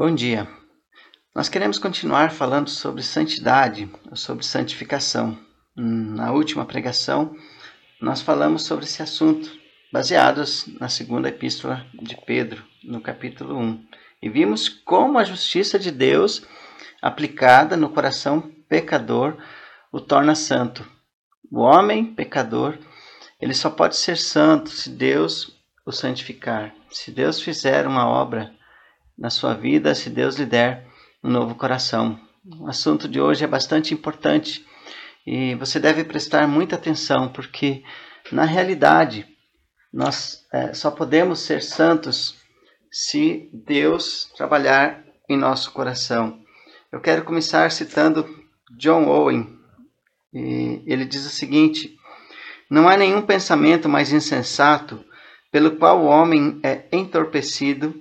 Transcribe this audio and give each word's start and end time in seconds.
Bom 0.00 0.14
dia. 0.14 0.48
Nós 1.34 1.50
queremos 1.50 1.78
continuar 1.78 2.30
falando 2.30 2.70
sobre 2.70 3.02
santidade, 3.02 3.86
sobre 4.14 4.46
santificação. 4.46 5.38
Na 5.76 6.32
última 6.32 6.64
pregação, 6.64 7.36
nós 8.00 8.22
falamos 8.22 8.64
sobre 8.64 8.86
esse 8.86 9.02
assunto, 9.02 9.52
baseados 9.92 10.66
na 10.80 10.88
segunda 10.88 11.28
epístola 11.28 11.84
de 11.92 12.16
Pedro, 12.24 12.64
no 12.82 13.02
capítulo 13.02 13.58
1. 13.58 13.84
E 14.22 14.30
vimos 14.30 14.70
como 14.70 15.18
a 15.18 15.24
justiça 15.24 15.78
de 15.78 15.90
Deus, 15.90 16.46
aplicada 17.02 17.76
no 17.76 17.90
coração 17.90 18.40
pecador, 18.70 19.36
o 19.92 20.00
torna 20.00 20.34
santo. 20.34 20.82
O 21.52 21.60
homem 21.60 22.14
pecador, 22.14 22.78
ele 23.38 23.52
só 23.52 23.68
pode 23.68 23.98
ser 23.98 24.16
santo 24.16 24.70
se 24.70 24.88
Deus 24.88 25.60
o 25.84 25.92
santificar. 25.92 26.74
Se 26.90 27.10
Deus 27.10 27.38
fizer 27.38 27.86
uma 27.86 28.08
obra 28.08 28.58
na 29.20 29.28
sua 29.28 29.52
vida, 29.52 29.94
se 29.94 30.08
Deus 30.08 30.36
lhe 30.36 30.46
der 30.46 30.86
um 31.22 31.30
novo 31.30 31.54
coração. 31.54 32.18
O 32.58 32.66
assunto 32.66 33.06
de 33.06 33.20
hoje 33.20 33.44
é 33.44 33.46
bastante 33.46 33.92
importante 33.92 34.66
e 35.26 35.54
você 35.56 35.78
deve 35.78 36.02
prestar 36.04 36.48
muita 36.48 36.76
atenção, 36.76 37.28
porque 37.28 37.82
na 38.32 38.44
realidade 38.44 39.26
nós 39.92 40.46
é, 40.50 40.72
só 40.72 40.90
podemos 40.90 41.40
ser 41.40 41.62
santos 41.62 42.36
se 42.90 43.50
Deus 43.52 44.32
trabalhar 44.36 45.04
em 45.28 45.36
nosso 45.36 45.70
coração. 45.72 46.40
Eu 46.90 47.00
quero 47.00 47.22
começar 47.22 47.70
citando 47.70 48.26
John 48.78 49.06
Owen. 49.06 49.58
E 50.32 50.82
ele 50.86 51.04
diz 51.04 51.26
o 51.26 51.30
seguinte: 51.30 51.94
Não 52.70 52.88
há 52.88 52.96
nenhum 52.96 53.20
pensamento 53.20 53.88
mais 53.88 54.12
insensato 54.12 55.04
pelo 55.52 55.76
qual 55.76 56.00
o 56.00 56.06
homem 56.06 56.58
é 56.62 56.84
entorpecido, 56.90 57.94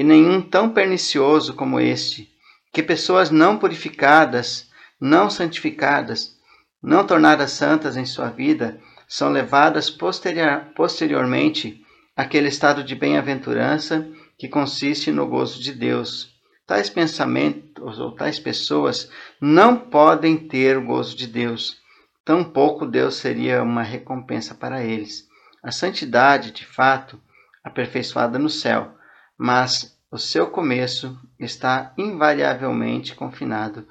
e 0.00 0.02
nenhum 0.02 0.40
tão 0.40 0.70
pernicioso 0.70 1.52
como 1.52 1.78
este 1.78 2.32
que 2.72 2.82
pessoas 2.82 3.30
não 3.30 3.58
purificadas, 3.58 4.70
não 4.98 5.28
santificadas, 5.28 6.38
não 6.82 7.06
tornadas 7.06 7.50
santas 7.50 7.98
em 7.98 8.06
sua 8.06 8.30
vida, 8.30 8.80
são 9.06 9.28
levadas 9.28 9.90
posterior, 9.90 10.68
posteriormente 10.74 11.84
àquele 12.16 12.48
estado 12.48 12.82
de 12.82 12.94
bem-aventurança 12.94 14.08
que 14.38 14.48
consiste 14.48 15.12
no 15.12 15.26
gozo 15.26 15.60
de 15.62 15.70
Deus. 15.70 16.30
Tais 16.66 16.88
pensamentos 16.88 17.98
ou 17.98 18.12
tais 18.12 18.38
pessoas 18.38 19.10
não 19.38 19.76
podem 19.76 20.34
ter 20.34 20.78
o 20.78 20.86
gozo 20.86 21.14
de 21.14 21.26
Deus. 21.26 21.76
Tampouco 22.24 22.86
Deus 22.86 23.16
seria 23.16 23.62
uma 23.62 23.82
recompensa 23.82 24.54
para 24.54 24.82
eles. 24.82 25.28
A 25.62 25.70
santidade, 25.70 26.52
de 26.52 26.64
fato, 26.64 27.20
aperfeiçoada 27.62 28.38
no 28.38 28.48
céu, 28.48 28.94
mas 29.42 29.98
o 30.12 30.18
seu 30.18 30.48
começo 30.48 31.18
está 31.38 31.94
invariavelmente 31.96 33.14
confinado 33.14 33.88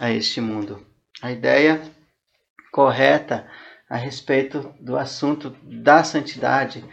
a 0.00 0.10
este 0.10 0.40
mundo. 0.40 0.84
A 1.22 1.30
ideia 1.30 1.80
correta 2.72 3.48
a 3.88 3.96
respeito 3.96 4.74
do 4.80 4.96
assunto 4.96 5.54
da 5.62 6.02
santidade 6.02 6.84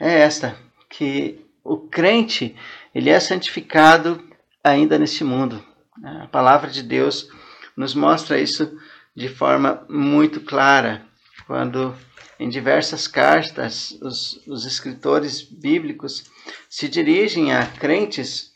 é 0.00 0.22
esta, 0.22 0.56
que 0.90 1.46
o 1.62 1.76
crente 1.76 2.56
ele 2.92 3.10
é 3.10 3.20
santificado 3.20 4.20
ainda 4.64 4.98
neste 4.98 5.22
mundo. 5.22 5.64
A 6.02 6.26
palavra 6.26 6.68
de 6.68 6.82
Deus 6.82 7.28
nos 7.76 7.94
mostra 7.94 8.40
isso 8.40 8.76
de 9.14 9.28
forma 9.28 9.86
muito 9.88 10.40
clara 10.40 11.06
quando 11.46 11.94
em 12.42 12.48
diversas 12.48 13.06
cartas, 13.06 13.96
os, 14.02 14.44
os 14.48 14.66
escritores 14.66 15.42
bíblicos 15.42 16.24
se 16.68 16.88
dirigem 16.88 17.52
a 17.52 17.64
crentes 17.64 18.50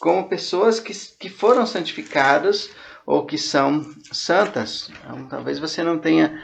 como 0.00 0.28
pessoas 0.28 0.80
que, 0.80 0.92
que 0.92 1.28
foram 1.28 1.64
santificadas 1.64 2.68
ou 3.06 3.24
que 3.24 3.38
são 3.38 3.86
santas. 4.10 4.90
Então, 5.04 5.28
talvez 5.28 5.60
você 5.60 5.84
não 5.84 5.98
tenha 5.98 6.42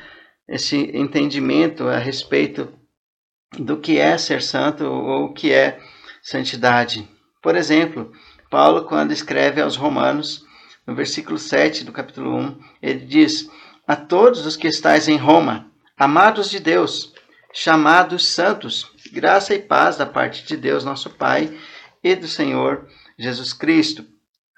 esse 0.48 0.96
entendimento 0.96 1.88
a 1.88 1.98
respeito 1.98 2.72
do 3.58 3.80
que 3.80 3.98
é 3.98 4.16
ser 4.16 4.40
santo 4.40 4.84
ou 4.84 5.24
o 5.24 5.34
que 5.34 5.52
é 5.52 5.80
santidade. 6.22 7.08
Por 7.42 7.56
exemplo, 7.56 8.12
Paulo, 8.48 8.84
quando 8.84 9.10
escreve 9.10 9.60
aos 9.60 9.74
Romanos, 9.74 10.46
no 10.86 10.94
versículo 10.94 11.38
7 11.38 11.84
do 11.84 11.90
capítulo 11.90 12.36
1, 12.36 12.60
ele 12.80 13.04
diz: 13.04 13.50
A 13.84 13.96
todos 13.96 14.46
os 14.46 14.56
que 14.56 14.68
estáis 14.68 15.08
em 15.08 15.16
Roma, 15.16 15.73
Amados 15.96 16.50
de 16.50 16.58
Deus, 16.58 17.14
chamados 17.52 18.26
santos, 18.26 18.90
graça 19.12 19.54
e 19.54 19.60
paz 19.60 19.96
da 19.96 20.04
parte 20.04 20.44
de 20.44 20.56
Deus, 20.56 20.84
nosso 20.84 21.08
Pai, 21.08 21.56
e 22.02 22.16
do 22.16 22.26
Senhor 22.26 22.88
Jesus 23.16 23.52
Cristo. 23.52 24.04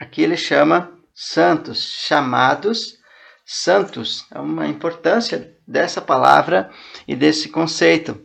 Aqui 0.00 0.22
ele 0.22 0.38
chama 0.38 0.91
santos, 1.14 1.82
chamados 2.06 2.97
santos. 3.44 4.24
É 4.34 4.41
uma 4.41 4.66
importância 4.66 5.54
dessa 5.69 6.00
palavra 6.00 6.70
e 7.06 7.14
desse 7.14 7.50
conceito. 7.50 8.18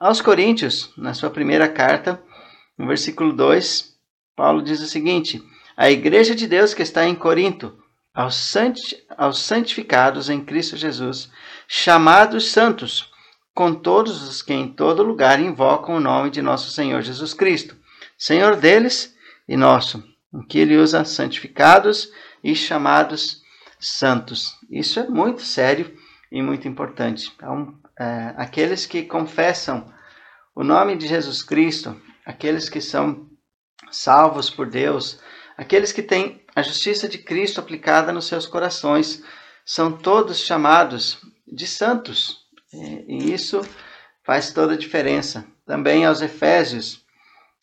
Aos 0.00 0.22
Coríntios, 0.22 0.90
na 0.96 1.12
sua 1.12 1.28
primeira 1.28 1.68
carta, 1.68 2.18
no 2.78 2.86
versículo 2.86 3.34
2, 3.34 3.94
Paulo 4.34 4.62
diz 4.62 4.80
o 4.80 4.86
seguinte: 4.86 5.42
A 5.76 5.90
igreja 5.90 6.34
de 6.34 6.46
Deus 6.46 6.72
que 6.72 6.80
está 6.80 7.06
em 7.06 7.14
Corinto, 7.14 7.78
aos, 8.14 8.36
santi 8.36 8.96
aos 9.18 9.40
santificados 9.40 10.30
em 10.30 10.44
Cristo 10.44 10.76
Jesus, 10.76 11.30
chamados 11.66 12.52
santos, 12.52 13.12
com 13.52 13.74
todos 13.74 14.22
os 14.22 14.40
que 14.40 14.52
em 14.52 14.68
todo 14.68 15.02
lugar 15.02 15.40
invocam 15.40 15.96
o 15.96 16.00
nome 16.00 16.30
de 16.30 16.40
nosso 16.40 16.70
Senhor 16.70 17.02
Jesus 17.02 17.34
Cristo, 17.34 17.76
Senhor 18.16 18.56
deles 18.56 19.14
e 19.48 19.56
nosso, 19.56 20.02
em 20.32 20.46
que 20.46 20.58
ele 20.58 20.76
usa 20.76 21.04
santificados 21.04 22.10
e 22.42 22.54
chamados 22.54 23.42
santos. 23.78 24.54
Isso 24.70 25.00
é 25.00 25.08
muito 25.08 25.42
sério 25.42 25.96
e 26.30 26.40
muito 26.42 26.66
importante. 26.68 27.32
Então, 27.36 27.74
é, 27.98 28.34
aqueles 28.36 28.86
que 28.86 29.02
confessam 29.02 29.92
o 30.54 30.64
nome 30.64 30.96
de 30.96 31.06
Jesus 31.06 31.42
Cristo, 31.42 32.00
aqueles 32.24 32.68
que 32.68 32.80
são 32.80 33.28
salvos 33.90 34.50
por 34.50 34.68
Deus, 34.68 35.20
aqueles 35.56 35.92
que 35.92 36.02
têm 36.02 36.42
a 36.54 36.62
justiça 36.62 37.08
de 37.08 37.18
Cristo 37.18 37.60
aplicada 37.60 38.12
nos 38.12 38.26
seus 38.26 38.46
corações, 38.46 39.22
são 39.64 39.92
todos 39.92 40.38
chamados 40.38 41.18
de 41.46 41.66
santos. 41.66 42.44
E 42.72 43.32
isso 43.32 43.60
faz 44.24 44.52
toda 44.52 44.74
a 44.74 44.78
diferença. 44.78 45.46
Também 45.66 46.04
aos 46.04 46.20
Efésios, 46.20 47.04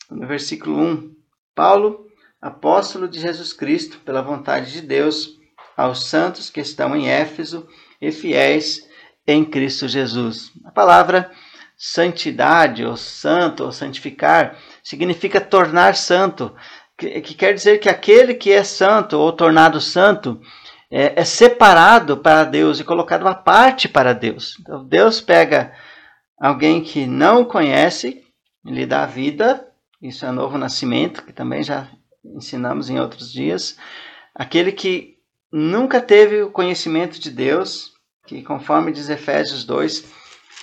no 0.09 0.27
versículo 0.27 0.79
1, 0.79 1.15
Paulo, 1.53 2.07
apóstolo 2.41 3.07
de 3.07 3.19
Jesus 3.19 3.53
Cristo, 3.53 3.99
pela 3.99 4.21
vontade 4.21 4.71
de 4.71 4.81
Deus, 4.81 5.37
aos 5.77 6.05
santos 6.05 6.49
que 6.49 6.59
estão 6.59 6.95
em 6.95 7.09
Éfeso 7.09 7.67
e 8.01 8.11
fiéis 8.11 8.87
em 9.27 9.45
Cristo 9.45 9.87
Jesus. 9.87 10.51
A 10.65 10.71
palavra 10.71 11.31
santidade, 11.77 12.85
ou 12.85 12.95
santo, 12.95 13.63
ou 13.63 13.71
santificar, 13.71 14.57
significa 14.83 15.41
tornar 15.41 15.95
santo, 15.95 16.55
que, 17.01 17.21
que 17.21 17.33
quer 17.33 17.53
dizer 17.53 17.79
que 17.79 17.89
aquele 17.89 18.35
que 18.35 18.51
é 18.51 18.63
santo 18.63 19.17
ou 19.17 19.33
tornado 19.33 19.81
santo 19.81 20.39
é, 20.91 21.19
é 21.19 21.25
separado 21.25 22.17
para 22.17 22.43
Deus 22.43 22.79
e 22.79 22.83
colocado 22.83 23.27
à 23.27 23.33
parte 23.33 23.89
para 23.89 24.13
Deus. 24.13 24.57
Então, 24.59 24.85
Deus 24.85 25.19
pega 25.19 25.73
alguém 26.39 26.83
que 26.83 27.07
não 27.07 27.43
conhece, 27.43 28.23
lhe 28.63 28.85
dá 28.85 29.05
vida, 29.07 29.67
isso 29.99 30.25
é 30.25 30.31
novo 30.31 30.57
nascimento, 30.57 31.23
que 31.23 31.33
também 31.33 31.63
já 31.63 31.87
ensinamos 32.23 32.89
em 32.89 32.99
outros 32.99 33.31
dias. 33.31 33.77
Aquele 34.35 34.71
que 34.71 35.15
nunca 35.51 35.99
teve 35.99 36.43
o 36.43 36.51
conhecimento 36.51 37.19
de 37.19 37.31
Deus, 37.31 37.93
que 38.27 38.43
conforme 38.43 38.91
diz 38.91 39.09
Efésios 39.09 39.63
2, 39.63 40.05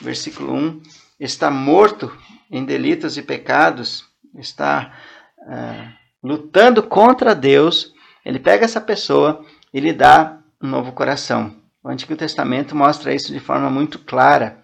versículo 0.00 0.54
1, 0.54 0.82
está 1.18 1.50
morto 1.50 2.16
em 2.50 2.64
delitos 2.64 3.16
e 3.16 3.22
pecados, 3.22 4.04
está 4.36 4.96
uh, 5.38 5.97
lutando 6.22 6.82
contra 6.82 7.34
Deus, 7.34 7.94
ele 8.24 8.38
pega 8.38 8.64
essa 8.64 8.80
pessoa 8.80 9.44
e 9.72 9.80
lhe 9.80 9.92
dá 9.92 10.38
um 10.60 10.68
novo 10.68 10.92
coração. 10.92 11.56
O 11.82 11.88
Antigo 11.88 12.16
Testamento 12.16 12.74
mostra 12.74 13.14
isso 13.14 13.32
de 13.32 13.40
forma 13.40 13.70
muito 13.70 13.98
clara, 13.98 14.62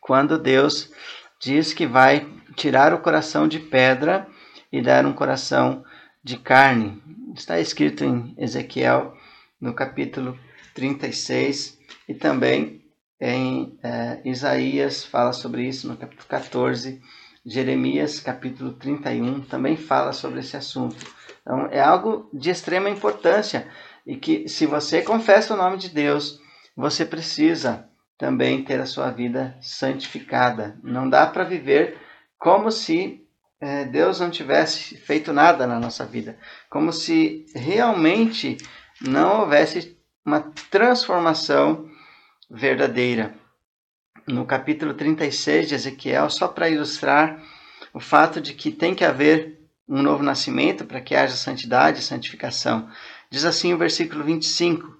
quando 0.00 0.38
Deus 0.38 0.90
diz 1.40 1.72
que 1.72 1.86
vai 1.86 2.26
tirar 2.56 2.92
o 2.92 3.00
coração 3.00 3.46
de 3.46 3.60
pedra 3.60 4.26
e 4.72 4.82
dar 4.82 5.06
um 5.06 5.12
coração 5.12 5.84
de 6.24 6.36
carne. 6.36 7.00
Está 7.34 7.60
escrito 7.60 8.04
em 8.04 8.34
Ezequiel, 8.38 9.16
no 9.60 9.74
capítulo 9.74 10.38
36, 10.74 11.78
e 12.08 12.14
também 12.14 12.84
em 13.20 13.78
é, 13.82 14.20
Isaías 14.24 15.04
fala 15.04 15.32
sobre 15.32 15.68
isso 15.68 15.88
no 15.88 15.96
capítulo 15.96 16.28
14 16.28 17.00
Jeremias 17.44 18.20
capítulo 18.20 18.72
31 18.72 19.42
também 19.42 19.76
fala 19.76 20.12
sobre 20.12 20.40
esse 20.40 20.56
assunto. 20.56 20.96
Então, 21.42 21.66
é 21.70 21.80
algo 21.80 22.28
de 22.32 22.50
extrema 22.50 22.90
importância 22.90 23.66
e 24.06 24.16
que, 24.16 24.48
se 24.48 24.66
você 24.66 25.02
confessa 25.02 25.54
o 25.54 25.56
nome 25.56 25.76
de 25.78 25.88
Deus, 25.88 26.40
você 26.76 27.04
precisa 27.04 27.88
também 28.16 28.64
ter 28.64 28.80
a 28.80 28.86
sua 28.86 29.10
vida 29.10 29.56
santificada. 29.60 30.78
Não 30.82 31.08
dá 31.08 31.26
para 31.26 31.44
viver 31.44 31.98
como 32.38 32.70
se 32.70 33.26
é, 33.60 33.84
Deus 33.84 34.20
não 34.20 34.30
tivesse 34.30 34.96
feito 34.96 35.32
nada 35.32 35.66
na 35.66 35.80
nossa 35.80 36.04
vida, 36.04 36.38
como 36.70 36.92
se 36.92 37.46
realmente 37.54 38.56
não 39.00 39.40
houvesse 39.40 39.98
uma 40.24 40.40
transformação 40.70 41.88
verdadeira. 42.50 43.34
No 44.28 44.44
capítulo 44.44 44.92
36 44.92 45.68
de 45.68 45.74
Ezequiel, 45.74 46.28
só 46.28 46.48
para 46.48 46.68
ilustrar 46.68 47.42
o 47.94 47.98
fato 47.98 48.42
de 48.42 48.52
que 48.52 48.70
tem 48.70 48.94
que 48.94 49.02
haver 49.02 49.58
um 49.88 50.02
novo 50.02 50.22
nascimento 50.22 50.84
para 50.84 51.00
que 51.00 51.14
haja 51.14 51.34
santidade 51.34 52.00
e 52.00 52.02
santificação. 52.02 52.90
Diz 53.30 53.46
assim 53.46 53.72
o 53.72 53.78
versículo 53.78 54.22
25: 54.22 54.98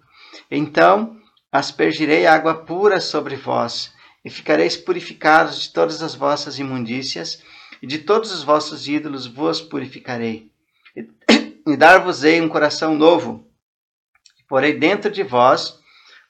Então 0.50 1.20
aspergirei 1.52 2.26
água 2.26 2.64
pura 2.64 3.02
sobre 3.02 3.36
vós, 3.36 3.92
e 4.24 4.30
ficareis 4.30 4.78
purificados 4.78 5.60
de 5.60 5.74
todas 5.74 6.02
as 6.02 6.14
vossas 6.14 6.58
imundícias, 6.58 7.42
e 7.82 7.86
de 7.86 7.98
todos 7.98 8.32
os 8.32 8.42
vossos 8.42 8.88
ídolos 8.88 9.26
vos 9.26 9.60
purificarei. 9.60 10.50
E 10.96 11.76
dar-vos-ei 11.76 12.40
um 12.40 12.48
coração 12.48 12.94
novo, 12.94 13.46
e 14.40 14.42
porei 14.44 14.72
dentro 14.72 15.10
de 15.10 15.22
vós 15.22 15.78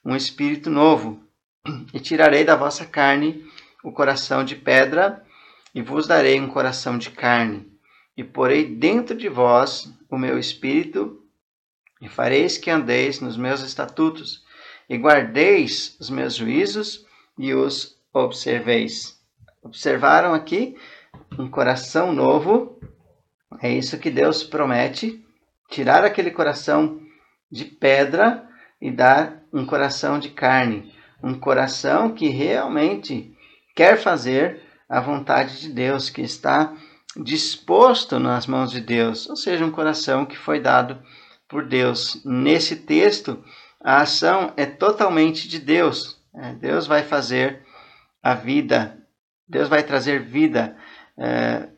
um 0.03 0.17
espírito 0.17 0.69
novo, 0.69 1.28
e 1.93 1.99
tirarei 1.99 2.43
da 2.43 2.55
vossa 2.55 2.85
carne 2.85 3.45
o 3.83 3.91
coração 3.91 4.43
de 4.43 4.55
pedra, 4.55 5.23
e 5.73 5.81
vos 5.81 6.07
darei 6.07 6.39
um 6.39 6.49
coração 6.49 6.97
de 6.97 7.11
carne, 7.11 7.67
e 8.17 8.23
porei 8.23 8.65
dentro 8.65 9.15
de 9.15 9.29
vós 9.29 9.93
o 10.09 10.17
meu 10.17 10.37
espírito, 10.37 11.23
e 12.01 12.09
fareis 12.09 12.57
que 12.57 12.69
andeis 12.69 13.19
nos 13.19 13.37
meus 13.37 13.61
estatutos, 13.61 14.43
e 14.89 14.97
guardeis 14.97 15.95
os 15.99 16.09
meus 16.09 16.35
juízos 16.35 17.05
e 17.37 17.53
os 17.53 17.97
observeis. 18.13 19.19
Observaram 19.61 20.33
aqui 20.33 20.75
um 21.37 21.49
coração 21.49 22.11
novo? 22.11 22.79
É 23.61 23.71
isso 23.71 23.99
que 23.99 24.09
Deus 24.09 24.43
promete: 24.43 25.23
tirar 25.69 26.03
aquele 26.03 26.31
coração 26.31 27.01
de 27.51 27.65
pedra 27.65 28.47
e 28.81 28.89
dar 28.89 29.43
um 29.53 29.65
coração 29.65 30.19
de 30.19 30.29
carne, 30.29 30.93
um 31.21 31.33
coração 31.33 32.11
que 32.13 32.29
realmente 32.29 33.35
quer 33.75 33.97
fazer 33.97 34.61
a 34.87 34.99
vontade 34.99 35.59
de 35.59 35.69
Deus, 35.69 36.09
que 36.09 36.21
está 36.21 36.73
disposto 37.15 38.19
nas 38.19 38.47
mãos 38.47 38.71
de 38.71 38.81
Deus, 38.81 39.29
ou 39.29 39.35
seja, 39.35 39.65
um 39.65 39.71
coração 39.71 40.25
que 40.25 40.37
foi 40.37 40.59
dado 40.59 41.01
por 41.47 41.65
Deus. 41.65 42.21
Nesse 42.25 42.75
texto, 42.75 43.43
a 43.81 44.01
ação 44.01 44.53
é 44.55 44.65
totalmente 44.65 45.47
de 45.47 45.59
Deus. 45.59 46.19
É, 46.35 46.53
Deus 46.53 46.85
vai 46.87 47.03
fazer 47.03 47.63
a 48.21 48.33
vida, 48.33 48.97
Deus 49.47 49.67
vai 49.67 49.83
trazer 49.83 50.21
vida 50.21 50.77
é, 51.17 51.69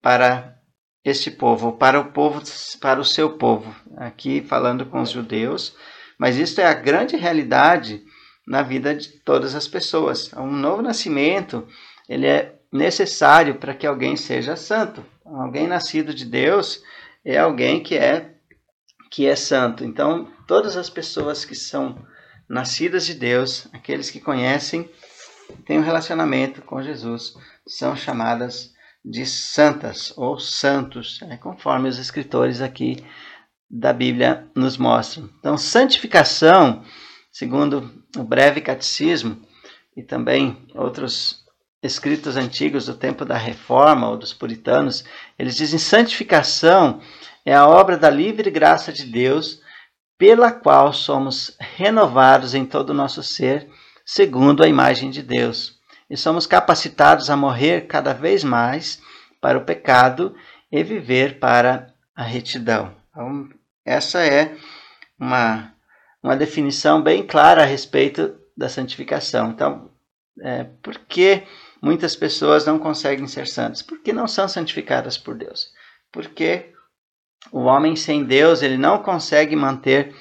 para 0.00 0.56
este 1.04 1.30
povo, 1.30 1.72
para 1.72 2.00
o 2.00 2.12
povo, 2.12 2.42
para 2.80 3.00
o 3.00 3.04
seu 3.04 3.36
povo. 3.36 3.74
Aqui 3.96 4.40
falando 4.40 4.86
com 4.86 5.00
os 5.00 5.10
judeus, 5.10 5.76
mas 6.18 6.36
isso 6.36 6.60
é 6.60 6.66
a 6.66 6.74
grande 6.74 7.16
realidade 7.16 8.02
na 8.46 8.62
vida 8.62 8.94
de 8.94 9.08
todas 9.08 9.54
as 9.54 9.68
pessoas. 9.68 10.32
Um 10.34 10.50
novo 10.50 10.82
nascimento, 10.82 11.66
ele 12.08 12.26
é 12.26 12.58
necessário 12.72 13.56
para 13.56 13.74
que 13.74 13.86
alguém 13.86 14.16
seja 14.16 14.56
santo. 14.56 15.04
Alguém 15.24 15.66
nascido 15.66 16.14
de 16.14 16.24
Deus 16.24 16.82
é 17.24 17.38
alguém 17.38 17.82
que 17.82 17.96
é 17.96 18.30
que 19.10 19.26
é 19.26 19.36
santo. 19.36 19.84
Então, 19.84 20.32
todas 20.46 20.74
as 20.74 20.88
pessoas 20.88 21.44
que 21.44 21.54
são 21.54 22.02
nascidas 22.48 23.04
de 23.04 23.14
Deus, 23.14 23.68
aqueles 23.72 24.10
que 24.10 24.18
conhecem, 24.18 24.90
têm 25.66 25.78
um 25.78 25.84
relacionamento 25.84 26.62
com 26.62 26.82
Jesus, 26.82 27.34
são 27.66 27.94
chamadas 27.94 28.72
de 29.04 29.26
santas 29.26 30.12
ou 30.16 30.38
santos, 30.38 31.20
é, 31.22 31.36
conforme 31.36 31.88
os 31.88 31.98
escritores 31.98 32.62
aqui 32.62 33.04
da 33.70 33.92
Bíblia 33.92 34.48
nos 34.54 34.76
mostram. 34.76 35.28
Então, 35.38 35.58
santificação, 35.58 36.82
segundo 37.30 38.01
o 38.16 38.22
breve 38.22 38.60
catecismo 38.60 39.40
e 39.96 40.02
também 40.02 40.66
outros 40.74 41.42
escritos 41.82 42.36
antigos 42.36 42.86
do 42.86 42.94
tempo 42.94 43.24
da 43.24 43.36
Reforma 43.36 44.08
ou 44.08 44.16
dos 44.16 44.32
puritanos, 44.32 45.04
eles 45.38 45.56
dizem 45.56 45.78
santificação 45.78 47.00
é 47.44 47.54
a 47.54 47.66
obra 47.66 47.96
da 47.96 48.08
livre 48.08 48.50
graça 48.50 48.92
de 48.92 49.04
Deus, 49.04 49.60
pela 50.16 50.52
qual 50.52 50.92
somos 50.92 51.56
renovados 51.58 52.54
em 52.54 52.64
todo 52.64 52.90
o 52.90 52.94
nosso 52.94 53.22
ser, 53.22 53.68
segundo 54.06 54.62
a 54.62 54.68
imagem 54.68 55.10
de 55.10 55.22
Deus, 55.22 55.80
e 56.08 56.16
somos 56.16 56.46
capacitados 56.46 57.30
a 57.30 57.36
morrer 57.36 57.86
cada 57.88 58.12
vez 58.12 58.44
mais 58.44 59.02
para 59.40 59.58
o 59.58 59.64
pecado 59.64 60.36
e 60.70 60.84
viver 60.84 61.40
para 61.40 61.92
a 62.14 62.22
retidão. 62.22 62.94
Então, 63.10 63.48
essa 63.84 64.24
é 64.24 64.56
uma, 65.18 65.71
uma 66.22 66.36
definição 66.36 67.02
bem 67.02 67.26
clara 67.26 67.62
a 67.62 67.66
respeito 67.66 68.34
da 68.56 68.68
santificação. 68.68 69.50
Então, 69.50 69.90
é, 70.40 70.64
por 70.82 70.98
que 70.98 71.42
muitas 71.80 72.14
pessoas 72.14 72.64
não 72.64 72.78
conseguem 72.78 73.26
ser 73.26 73.46
santas? 73.46 73.82
Porque 73.82 74.12
não 74.12 74.28
são 74.28 74.46
santificadas 74.46 75.18
por 75.18 75.34
Deus. 75.34 75.72
Porque 76.12 76.72
o 77.50 77.62
homem 77.62 77.96
sem 77.96 78.24
Deus, 78.24 78.62
ele 78.62 78.76
não 78.76 79.02
consegue 79.02 79.56
manter 79.56 80.14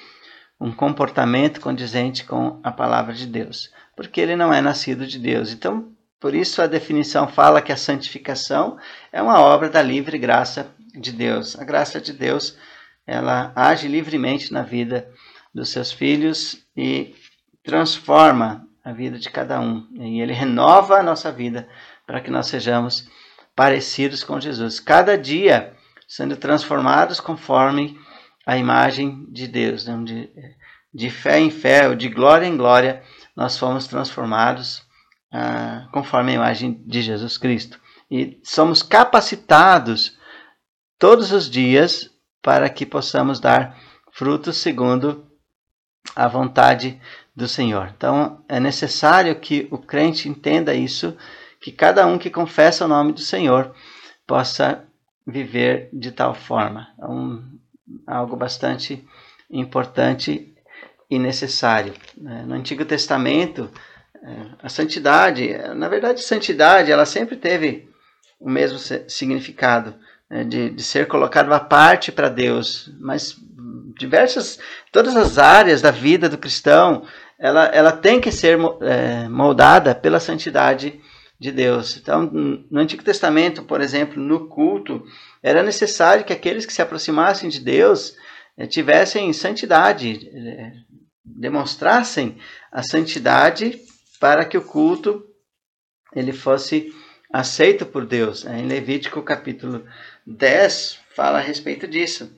um 0.60 0.72
comportamento 0.72 1.60
condizente 1.60 2.24
com 2.24 2.60
a 2.64 2.72
palavra 2.72 3.14
de 3.14 3.26
Deus, 3.26 3.72
porque 3.96 4.22
ele 4.22 4.36
não 4.36 4.54
é 4.54 4.62
nascido 4.62 5.08
de 5.08 5.18
Deus. 5.18 5.52
Então, 5.52 5.92
por 6.20 6.36
isso 6.36 6.62
a 6.62 6.68
definição 6.68 7.28
fala 7.28 7.62
que 7.62 7.72
a 7.72 7.78
santificação 7.78 8.78
é 9.12 9.22
uma 9.22 9.40
obra 9.40 9.70
da 9.70 9.82
livre 9.82 10.20
graça 10.20 10.72
de 10.94 11.12
Deus. 11.12 11.60
A 11.60 11.64
graça 11.64 12.00
de 12.00 12.14
Deus, 12.14 12.58
ela 13.08 13.52
age 13.56 13.88
livremente 13.88 14.54
na 14.54 14.62
vida 14.62 15.12
dos 15.54 15.70
seus 15.70 15.92
filhos 15.92 16.66
e 16.76 17.16
transforma 17.64 18.68
a 18.84 18.92
vida 18.92 19.20
de 19.20 19.30
cada 19.30 19.60
um. 19.60 19.88
E 19.94 20.22
ele 20.22 20.34
renova 20.34 20.98
a 20.98 21.04
nossa 21.04 21.32
vida 21.32 21.68
para 22.06 22.22
que 22.22 22.32
nós 22.32 22.48
sejamos 22.48 23.08
parecidos 23.56 24.24
com 24.24 24.40
Jesus. 24.40 24.80
Cada 24.80 25.18
dia 25.18 25.76
sendo 26.08 26.36
transformados 26.36 27.22
conforme 27.22 27.98
a 28.46 28.58
imagem 28.58 29.26
de 29.30 29.48
Deus. 29.48 29.86
Né? 29.86 30.04
De, 30.04 30.30
de 30.94 31.10
fé 31.10 31.40
em 31.40 31.50
fé, 31.50 31.88
ou 31.88 31.96
de 31.96 32.10
glória 32.10 32.46
em 32.46 32.58
glória, 32.58 33.02
nós 33.36 33.58
fomos 33.58 33.88
transformados 33.88 34.86
ah, 35.32 35.88
conforme 35.94 36.32
a 36.32 36.36
imagem 36.36 36.84
de 36.86 37.02
Jesus 37.02 37.38
Cristo. 37.38 37.80
E 38.10 38.40
somos 38.44 38.84
capacitados 38.84 40.18
todos 41.00 41.32
os 41.32 41.50
dias 41.50 42.10
para 42.42 42.70
que 42.70 42.86
possamos 42.86 43.40
dar 43.40 43.78
frutos 44.12 44.58
segundo 44.58 45.31
a 46.16 46.28
vontade 46.28 47.00
do 47.36 47.48
Senhor. 47.48 47.94
Então 47.96 48.44
é 48.48 48.60
necessário 48.60 49.36
que 49.40 49.68
o 49.72 49.78
crente 49.78 50.28
entenda 50.28 50.74
isso, 50.74 51.16
que 51.60 51.72
cada 51.72 52.06
um 52.06 52.18
que 52.18 52.30
confessa 52.30 52.86
o 52.86 52.88
nome 52.88 53.14
do 53.14 53.22
Senhor 53.22 53.74
possa 54.28 54.84
viver 55.26 55.90
de 55.94 56.12
tal 56.12 56.34
forma. 56.34 56.88
É 57.00 57.06
um, 57.06 57.44
algo 58.06 58.36
bastante 58.36 59.06
importante 59.50 60.54
e 61.10 61.20
necessário. 61.20 61.94
Né? 62.18 62.44
No 62.46 62.56
Antigo 62.56 62.86
Testamento, 62.86 63.70
é, 64.24 64.46
a 64.64 64.70
santidade, 64.70 65.58
na 65.76 65.90
verdade, 65.90 66.22
santidade, 66.22 66.92
ela 66.92 67.06
sempre 67.06 67.36
teve 67.36 67.90
o 68.40 68.50
mesmo 68.50 68.80
significado 69.08 69.96
né? 70.30 70.44
de, 70.44 70.70
de 70.70 70.84
ser 70.84 71.08
colocado 71.08 71.52
à 71.54 71.60
parte 71.60 72.12
para 72.12 72.30
Deus, 72.30 72.92
mas 73.00 73.36
diversas, 74.02 74.60
todas 74.92 75.16
as 75.16 75.38
áreas 75.38 75.82
da 75.82 75.92
vida 75.92 76.28
do 76.28 76.38
cristão, 76.38 77.06
ela, 77.40 77.66
ela 77.68 77.92
tem 77.92 78.20
que 78.20 78.32
ser 78.32 78.60
é, 78.82 79.30
moldada 79.30 79.96
pela 79.96 80.20
santidade 80.20 81.00
de 81.40 81.52
Deus. 81.52 81.98
Então, 81.98 82.30
no 82.70 82.80
Antigo 82.80 83.04
Testamento, 83.04 83.64
por 83.64 83.82
exemplo, 83.82 84.22
no 84.22 84.48
culto, 84.48 85.04
era 85.42 85.64
necessário 85.64 86.24
que 86.24 86.32
aqueles 86.32 86.68
que 86.68 86.74
se 86.74 86.84
aproximassem 86.84 87.50
de 87.50 87.60
Deus 87.60 88.16
eh, 88.56 88.68
tivessem 88.68 89.34
santidade, 89.34 90.30
eh, 90.32 90.72
demonstrassem 91.26 92.38
a 92.72 92.84
santidade 92.84 93.80
para 94.20 94.46
que 94.46 94.56
o 94.56 94.64
culto 94.64 95.26
ele 96.14 96.32
fosse 96.32 96.94
aceito 97.34 97.88
por 97.88 98.06
Deus. 98.06 98.46
Em 98.46 98.68
Levítico 98.68 99.24
capítulo 99.24 99.84
10 100.28 101.00
fala 101.16 101.40
a 101.40 101.42
respeito 101.42 101.88
disso. 101.88 102.32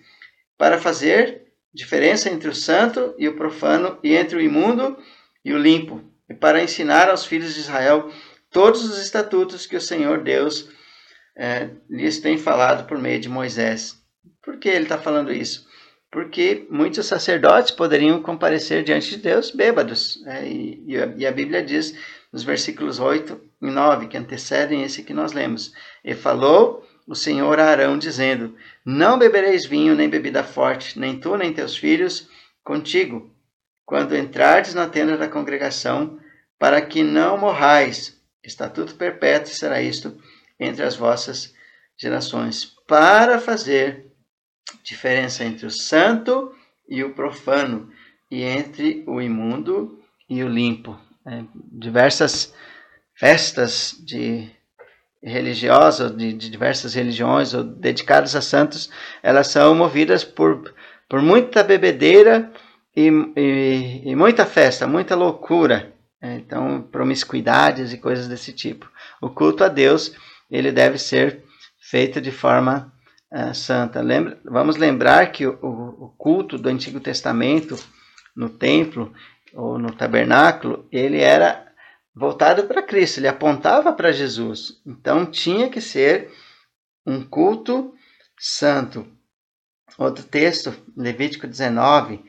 Para 0.58 0.80
fazer 0.80 1.43
diferença 1.74 2.30
entre 2.30 2.50
o 2.50 2.56
santo 2.56 3.16
e 3.18 3.28
o 3.28 3.36
profano, 3.36 3.98
e 4.04 4.16
entre 4.16 4.38
o 4.38 4.42
imundo 4.42 4.98
e 5.44 5.54
o 5.54 5.58
limpo, 5.58 6.02
e 6.30 6.34
para 6.34 6.64
ensinar 6.64 7.10
aos 7.10 7.26
filhos 7.26 7.54
de 7.54 7.62
Israel 7.62 8.12
todos 8.52 8.84
os 8.84 9.02
estatutos 9.02 9.66
que 9.66 9.76
o 9.76 9.82
Senhor 9.82 10.22
Deus 10.22 10.70
é, 11.36 11.70
lhes 11.90 12.20
tem 12.20 12.38
falado 12.38 12.88
por 12.88 12.98
meio 13.00 13.20
de 13.20 13.28
Moisés. 13.28 13.98
Por 14.42 14.58
que 14.58 14.70
ele 14.70 14.84
está 14.84 14.98
falando 14.98 15.34
isso? 15.34 15.68
Porque 16.12 16.68
muitos 16.70 17.08
sacerdotes 17.08 17.72
poderiam 17.72 18.22
comparecer 18.22 18.84
diante 18.84 19.10
de 19.10 19.18
Deus 19.18 19.50
bêbados. 19.50 20.24
É, 20.28 20.48
e, 20.48 20.84
e, 21.18 21.26
a, 21.26 21.32
Bíblia 21.32 21.64
diz 21.64 21.96
nos 22.32 22.44
versículos 22.44 23.00
8 23.00 23.40
e 23.62 23.66
9, 23.66 24.08
que 24.08 24.18
antecedem 24.18 24.84
esse 24.84 25.02
que 25.02 25.14
nós 25.14 25.34
lemos: 25.34 25.74
E 26.06 26.14
falou 26.14 26.86
o 27.08 27.16
Senhor 27.16 27.60
a 27.60 27.66
Arão, 27.66 27.98
dizendo: 27.98 28.56
Não 28.86 29.18
bebereis 29.18 29.66
vinho, 29.66 29.96
nem 29.96 30.10
bebida 30.10 30.44
forte, 30.44 31.00
nem 31.00 31.20
tu, 31.20 31.38
nem 31.38 31.54
teus 31.54 31.78
filhos 31.78 32.28
contigo, 32.64 33.34
quando 33.86 34.16
entrardes 34.16 34.74
na 34.74 34.88
tenda 34.88 35.18
da 35.18 35.28
congregação, 35.28 36.20
para 36.60 36.82
que 36.82 37.04
não 37.04 37.38
morrais. 37.38 38.20
Estatuto 38.44 38.96
perpétuo 38.96 39.54
será 39.54 39.82
isto 39.82 40.18
entre 40.60 40.84
as 40.84 40.96
vossas 40.96 41.54
gerações, 41.98 42.66
para 42.88 43.40
fazer 43.40 44.12
diferença 44.84 45.44
entre 45.44 45.66
o 45.66 45.72
santo 45.72 46.54
e 46.88 47.04
o 47.04 47.14
profano, 47.14 47.92
e 48.30 48.44
entre 48.44 49.04
o 49.08 49.22
imundo 49.22 50.02
e 50.30 50.44
o 50.44 50.50
limpo. 50.50 51.00
É, 51.26 51.44
diversas 51.72 52.54
festas 53.14 53.96
de 54.00 54.50
religiosas, 55.24 56.16
de, 56.16 56.34
de, 56.34 56.50
diversas 56.50 56.94
religiões 56.94 57.54
ou 57.54 57.64
dedicadas 57.64 58.36
a 58.36 58.42
santos, 58.42 58.90
elas 59.22 59.48
são 59.48 59.74
movidas 59.74 60.24
por, 60.24 60.74
por 61.08 61.22
muita 61.22 61.64
bebedeira 61.64 62.52
e, 62.96 63.08
e, 63.36 64.02
e 64.06 64.16
muita 64.16 64.46
festa, 64.46 64.86
muita 64.86 65.16
loucura. 65.16 65.94
É, 66.22 66.36
então, 66.36 66.82
promiscuidades 66.82 67.92
e 67.92 67.98
coisas 67.98 68.30
desse 68.30 68.54
tipo. 68.54 68.90
O 69.22 69.30
culto 69.30 69.62
a 69.62 69.68
Deus, 69.68 70.14
ele 70.50 70.72
deve 70.72 70.98
ser 70.98 71.44
feito 71.82 72.22
de 72.22 72.32
forma 72.32 72.94
uh, 73.30 73.54
santa. 73.54 74.02
Lembra, 74.02 74.40
vamos 74.46 74.78
lembrar 74.78 75.34
que 75.34 75.46
o, 75.46 75.58
o 75.62 76.14
culto 76.18 76.58
do 76.58 76.70
Antigo 76.70 77.02
Testamento 77.02 77.78
no 78.34 78.48
templo 78.48 79.14
ou 79.54 79.78
no 79.78 79.92
tabernáculo, 79.92 80.88
ele 80.92 81.20
era 81.20 81.63
voltado 82.16 82.66
para 82.66 82.84
Cristo, 82.84 83.20
ele 83.20 83.28
apontava 83.28 83.92
para 83.94 84.12
Jesus. 84.12 84.82
Então 84.86 85.26
tinha 85.26 85.70
que 85.70 85.82
ser 85.82 86.32
um 87.06 87.24
culto 87.24 87.94
santo. 88.38 89.08
Outro 89.98 90.24
texto, 90.24 90.74
Levítico 90.96 91.48
19, 91.48 92.24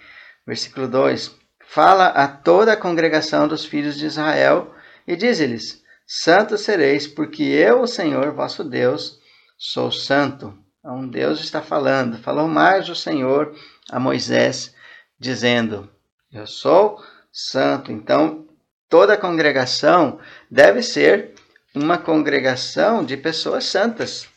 versículo 0.46 0.88
2, 0.88 1.34
fala 1.66 2.08
a 2.08 2.28
toda 2.28 2.72
a 2.72 2.76
congregação 2.76 3.48
dos 3.48 3.64
filhos 3.64 3.96
de 3.96 4.06
Israel 4.06 4.74
e 5.06 5.16
diz-lhes: 5.16 5.82
Santos 6.06 6.62
sereis, 6.62 7.06
porque 7.06 7.42
eu, 7.42 7.82
o 7.82 7.86
Senhor 7.86 8.32
vosso 8.32 8.62
Deus, 8.62 9.18
sou 9.56 9.90
santo. 9.90 10.56
Então 10.78 11.08
Deus 11.08 11.40
está 11.40 11.62
falando. 11.62 12.18
Falou 12.18 12.46
mais 12.46 12.88
o 12.90 12.94
Senhor 12.94 13.54
a 13.90 13.98
Moisés, 13.98 14.74
dizendo: 15.18 15.90
Eu 16.30 16.46
sou 16.46 17.02
santo. 17.32 17.90
Então 17.90 18.43
toda 18.88 19.16
congregação 19.16 20.18
deve 20.50 20.82
ser 20.82 21.34
uma 21.74 21.98
congregação 21.98 23.04
de 23.04 23.16
pessoas 23.16 23.64
santas. 23.64 24.28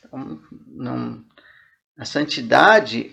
A 1.97 2.05
santidade 2.05 3.11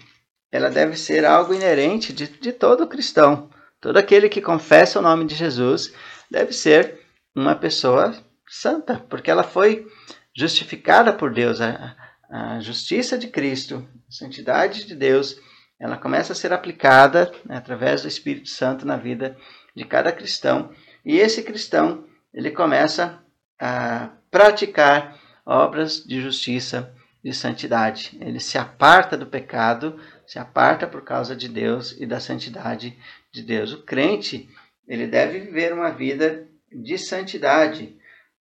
ela 0.51 0.71
deve 0.71 0.97
ser 0.97 1.25
algo 1.25 1.53
inerente 1.53 2.13
de, 2.13 2.29
de 2.29 2.53
todo 2.53 2.87
cristão. 2.87 3.51
Todo 3.81 3.97
aquele 3.97 4.29
que 4.29 4.41
confessa 4.41 4.99
o 4.99 5.03
nome 5.03 5.27
de 5.27 5.35
Jesus 5.35 5.93
deve 6.31 6.53
ser 6.53 7.01
uma 7.35 7.57
pessoa 7.57 8.17
santa, 8.49 9.05
porque 9.11 9.31
ela 9.31 9.43
foi 9.43 9.87
justificada 10.35 11.13
por 11.13 11.33
Deus. 11.33 11.61
A, 11.61 11.97
a 12.31 12.61
justiça 12.61 13.19
de 13.19 13.29
Cristo, 13.29 13.87
a 14.09 14.13
santidade 14.13 14.87
de 14.87 14.95
Deus, 14.95 15.37
ela 15.79 15.97
começa 15.97 16.33
a 16.33 16.37
ser 16.37 16.53
aplicada 16.53 17.33
né, 17.45 17.57
através 17.57 18.03
do 18.03 18.09
Espírito 18.09 18.49
Santo 18.49 18.87
na 18.87 18.97
vida 18.97 19.37
de 19.75 19.85
cada 19.85 20.13
cristão 20.13 20.71
e 21.05 21.19
esse 21.19 21.43
cristão, 21.43 22.05
ele 22.33 22.51
começa 22.51 23.23
a 23.61 24.11
praticar 24.31 25.19
obras 25.45 26.03
de 26.03 26.21
justiça, 26.21 26.95
de 27.23 27.33
santidade. 27.33 28.17
Ele 28.21 28.41
se 28.41 28.59
aparta 28.59 29.17
do 29.17 29.27
pecado, 29.27 29.99
se 30.27 30.39
aparta 30.39 30.87
por 30.87 31.03
causa 31.03 31.37
de 31.37 31.49
Deus 31.49 31.95
e 31.99 32.07
da 32.07 32.21
santidade 32.21 32.99
de 33.33 33.43
Deus. 33.43 33.73
O 33.73 33.83
crente, 33.83 34.49
ele 34.87 35.07
deve 35.07 35.41
viver 35.41 35.73
uma 35.73 35.91
vida 35.91 36.49
de 36.71 36.99
santidade 36.99 37.97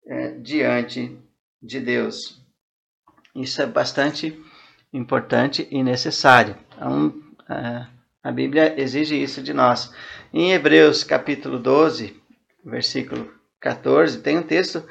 é, 0.06 0.32
diante 0.32 1.18
de 1.62 1.80
Deus. 1.80 2.42
Isso 3.36 3.62
é 3.62 3.66
bastante 3.66 4.42
importante 4.92 5.68
e 5.72 5.84
necessário. 5.84 6.56
Então, 6.76 7.14
a 8.24 8.32
Bíblia 8.32 8.80
exige 8.80 9.22
isso 9.22 9.42
de 9.42 9.54
nós. 9.54 9.94
Em 10.34 10.54
Hebreus 10.54 11.04
capítulo 11.04 11.60
12, 11.60 12.22
versículo 12.64 13.32
14, 13.60 14.22
tem 14.22 14.38
um 14.38 14.44
texto 14.44 14.88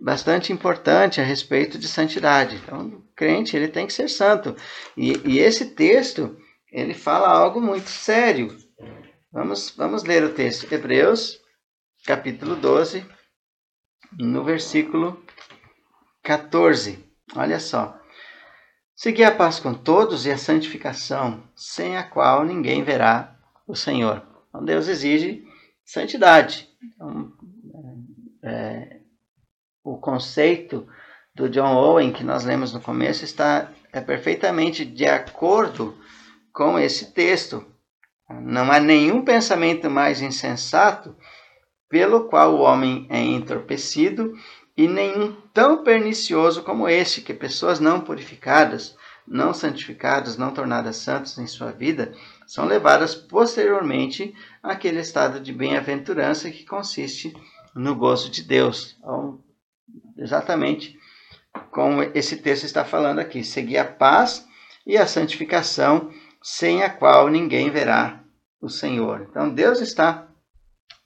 bastante 0.00 0.52
importante 0.52 1.20
a 1.20 1.24
respeito 1.24 1.78
de 1.78 1.86
santidade. 1.86 2.56
Então, 2.56 2.86
o 2.88 3.02
crente 3.14 3.56
ele 3.56 3.68
tem 3.68 3.86
que 3.86 3.92
ser 3.92 4.08
santo. 4.08 4.56
E, 4.96 5.12
e 5.24 5.38
esse 5.38 5.74
texto 5.74 6.36
ele 6.70 6.94
fala 6.94 7.28
algo 7.28 7.60
muito 7.60 7.88
sério. 7.88 8.56
Vamos, 9.30 9.70
vamos 9.70 10.02
ler 10.02 10.24
o 10.24 10.34
texto. 10.34 10.72
Hebreus, 10.72 11.40
capítulo 12.04 12.56
12, 12.56 13.06
no 14.18 14.42
versículo 14.42 15.22
14. 16.22 16.98
Olha 17.36 17.60
só. 17.60 17.98
Segui 18.94 19.24
a 19.24 19.34
paz 19.34 19.58
com 19.58 19.74
todos 19.74 20.26
e 20.26 20.30
a 20.30 20.38
santificação, 20.38 21.42
sem 21.56 21.96
a 21.96 22.02
qual 22.02 22.44
ninguém 22.44 22.84
verá 22.84 23.36
o 23.66 23.74
Senhor. 23.74 24.22
Então 24.48 24.64
Deus 24.64 24.86
exige 24.86 25.44
santidade. 25.84 26.71
Então, 26.82 27.32
é, 28.42 28.98
o 29.84 29.96
conceito 29.96 30.86
do 31.34 31.48
John 31.48 31.74
Owen 31.76 32.12
que 32.12 32.24
nós 32.24 32.44
lemos 32.44 32.72
no 32.72 32.80
começo 32.80 33.24
está 33.24 33.70
é 33.92 34.00
perfeitamente 34.00 34.84
de 34.84 35.06
acordo 35.06 35.96
com 36.52 36.78
esse 36.78 37.12
texto. 37.12 37.64
Não 38.28 38.70
há 38.72 38.80
nenhum 38.80 39.24
pensamento 39.24 39.90
mais 39.90 40.20
insensato 40.22 41.14
pelo 41.88 42.24
qual 42.24 42.54
o 42.54 42.60
homem 42.60 43.06
é 43.10 43.20
entorpecido 43.20 44.32
e 44.76 44.88
nenhum 44.88 45.36
tão 45.52 45.84
pernicioso 45.84 46.62
como 46.62 46.88
este, 46.88 47.20
que 47.20 47.34
pessoas 47.34 47.78
não 47.78 48.00
purificadas, 48.00 48.96
não 49.28 49.52
santificadas, 49.52 50.38
não 50.38 50.50
tornadas 50.50 50.96
santas 50.96 51.36
em 51.36 51.46
sua 51.46 51.70
vida, 51.70 52.14
são 52.52 52.66
levadas 52.66 53.14
posteriormente 53.14 54.34
àquele 54.62 55.00
estado 55.00 55.40
de 55.40 55.54
bem-aventurança 55.54 56.50
que 56.50 56.66
consiste 56.66 57.34
no 57.74 57.94
gozo 57.94 58.28
de 58.28 58.42
Deus. 58.42 58.94
Então, 58.98 59.42
exatamente 60.18 60.98
como 61.70 62.02
esse 62.02 62.36
texto 62.36 62.64
está 62.64 62.84
falando 62.84 63.20
aqui: 63.20 63.42
seguir 63.42 63.78
a 63.78 63.86
paz 63.86 64.46
e 64.86 64.98
a 64.98 65.06
santificação, 65.06 66.12
sem 66.42 66.82
a 66.82 66.90
qual 66.90 67.30
ninguém 67.30 67.70
verá 67.70 68.22
o 68.60 68.68
Senhor. 68.68 69.28
Então, 69.30 69.48
Deus 69.48 69.80
está 69.80 70.28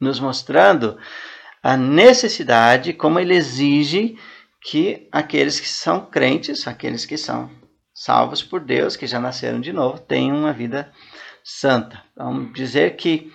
nos 0.00 0.18
mostrando 0.18 0.98
a 1.62 1.76
necessidade, 1.76 2.92
como 2.92 3.20
ele 3.20 3.36
exige 3.36 4.18
que 4.60 5.08
aqueles 5.12 5.60
que 5.60 5.68
são 5.68 6.06
crentes, 6.06 6.66
aqueles 6.66 7.06
que 7.06 7.16
são 7.16 7.48
salvos 7.94 8.42
por 8.42 8.58
Deus, 8.58 8.96
que 8.96 9.06
já 9.06 9.20
nasceram 9.20 9.60
de 9.60 9.72
novo, 9.72 10.00
tenham 10.00 10.36
uma 10.36 10.52
vida 10.52 10.92
santa. 11.46 12.02
Vamos 12.16 12.52
dizer 12.52 12.96
que 12.96 13.32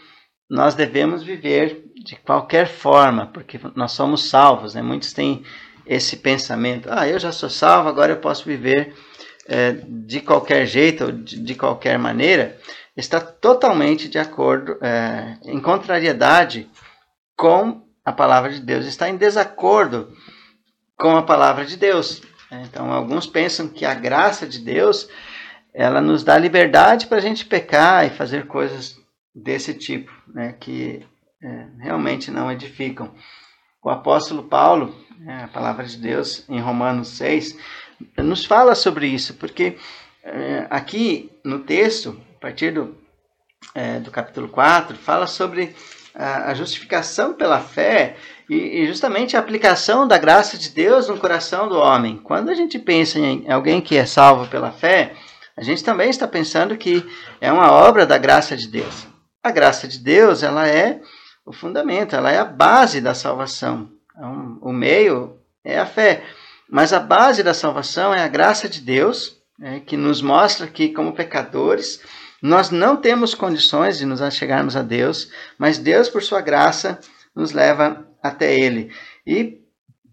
nós 0.49 0.75
devemos 0.75 1.23
viver 1.23 1.85
de 2.03 2.17
qualquer 2.17 2.67
forma, 2.67 3.27
porque 3.27 3.57
nós 3.73 3.93
somos 3.93 4.29
salvos. 4.29 4.75
Né? 4.75 4.81
Muitos 4.81 5.13
têm 5.13 5.45
esse 5.85 6.17
pensamento: 6.17 6.89
ah, 6.91 7.07
eu 7.07 7.17
já 7.17 7.31
sou 7.31 7.49
salvo, 7.49 7.87
agora 7.87 8.11
eu 8.11 8.17
posso 8.17 8.43
viver 8.43 8.93
é, 9.47 9.71
de 9.87 10.19
qualquer 10.19 10.65
jeito 10.65 11.05
ou 11.05 11.11
de, 11.13 11.41
de, 11.41 11.55
qualquer 11.55 11.97
maneira. 11.97 12.59
Está 12.97 13.21
totalmente 13.21 14.09
de 14.09 14.19
acordo, 14.19 14.77
é, 14.81 15.37
em 15.45 15.61
contrariedade 15.61 16.69
com 17.37 17.87
a 18.03 18.11
palavra 18.11 18.51
de 18.51 18.59
Deus, 18.59 18.85
está 18.85 19.07
em 19.07 19.15
desacordo 19.15 20.11
com 20.97 21.15
a 21.15 21.23
palavra 21.23 21.65
de 21.65 21.77
Deus. 21.77 22.21
Então, 22.51 22.91
alguns 22.91 23.25
pensam 23.25 23.69
que 23.69 23.85
a 23.85 23.93
graça 23.93 24.45
de 24.45 24.59
Deus 24.59 25.07
ela 25.73 26.01
nos 26.01 26.23
dá 26.23 26.37
liberdade 26.37 27.07
para 27.07 27.17
a 27.17 27.21
gente 27.21 27.45
pecar 27.45 28.05
e 28.05 28.09
fazer 28.09 28.47
coisas 28.47 28.99
desse 29.33 29.73
tipo, 29.73 30.11
né, 30.27 30.55
que 30.59 31.05
é, 31.41 31.65
realmente 31.79 32.29
não 32.29 32.51
edificam. 32.51 33.13
O 33.83 33.89
apóstolo 33.89 34.43
Paulo, 34.43 34.95
é, 35.25 35.43
a 35.43 35.47
palavra 35.47 35.85
de 35.85 35.97
Deus, 35.97 36.45
em 36.49 36.59
Romanos 36.59 37.09
6, 37.09 37.57
nos 38.17 38.45
fala 38.45 38.75
sobre 38.75 39.07
isso, 39.07 39.35
porque 39.35 39.77
é, 40.23 40.67
aqui 40.69 41.31
no 41.43 41.59
texto, 41.59 42.19
a 42.37 42.39
partir 42.39 42.73
do, 42.73 42.95
é, 43.73 43.99
do 43.99 44.11
capítulo 44.11 44.49
4, 44.49 44.95
fala 44.97 45.25
sobre 45.25 45.75
a, 46.13 46.51
a 46.51 46.53
justificação 46.53 47.33
pela 47.33 47.59
fé 47.59 48.17
e, 48.49 48.55
e, 48.55 48.87
justamente 48.87 49.35
a 49.35 49.39
aplicação 49.39 50.07
da 50.07 50.17
graça 50.17 50.57
de 50.57 50.69
Deus 50.69 51.07
no 51.07 51.17
coração 51.17 51.67
do 51.67 51.77
homem. 51.77 52.17
Quando 52.17 52.49
a 52.49 52.53
gente 52.53 52.77
pensa 52.77 53.17
em 53.17 53.49
alguém 53.49 53.81
que 53.81 53.95
é 53.95 54.05
salvo 54.05 54.47
pela 54.47 54.71
fé, 54.71 55.15
a 55.55 55.63
gente 55.63 55.83
também 55.83 56.09
está 56.09 56.27
pensando 56.27 56.77
que 56.77 57.05
é 57.39 57.51
uma 57.51 57.71
obra 57.71 58.05
da 58.05 58.17
graça 58.17 58.55
de 58.55 58.67
Deus. 58.67 59.07
A 59.43 59.51
graça 59.51 59.87
de 59.87 59.99
Deus, 59.99 60.43
ela 60.43 60.67
é 60.67 61.01
o 61.45 61.51
fundamento, 61.51 62.15
ela 62.15 62.31
é 62.31 62.37
a 62.37 62.45
base 62.45 63.01
da 63.01 63.13
salvação. 63.13 63.89
Então, 64.11 64.59
o 64.61 64.71
meio 64.71 65.37
é 65.63 65.79
a 65.79 65.85
fé. 65.85 66.23
Mas 66.69 66.93
a 66.93 66.99
base 66.99 67.43
da 67.43 67.53
salvação 67.53 68.13
é 68.13 68.23
a 68.23 68.27
graça 68.27 68.69
de 68.69 68.79
Deus, 68.79 69.37
é, 69.61 69.79
que 69.79 69.97
nos 69.97 70.21
mostra 70.21 70.67
que, 70.67 70.89
como 70.89 71.13
pecadores, 71.13 72.01
nós 72.41 72.71
não 72.71 72.97
temos 72.97 73.35
condições 73.35 73.97
de 73.97 74.05
nos 74.05 74.21
chegarmos 74.33 74.75
a 74.75 74.81
Deus, 74.81 75.29
mas 75.57 75.77
Deus, 75.77 76.09
por 76.09 76.23
sua 76.23 76.41
graça, 76.41 76.99
nos 77.35 77.51
leva 77.51 78.07
até 78.23 78.57
Ele. 78.57 78.91
E 79.27 79.59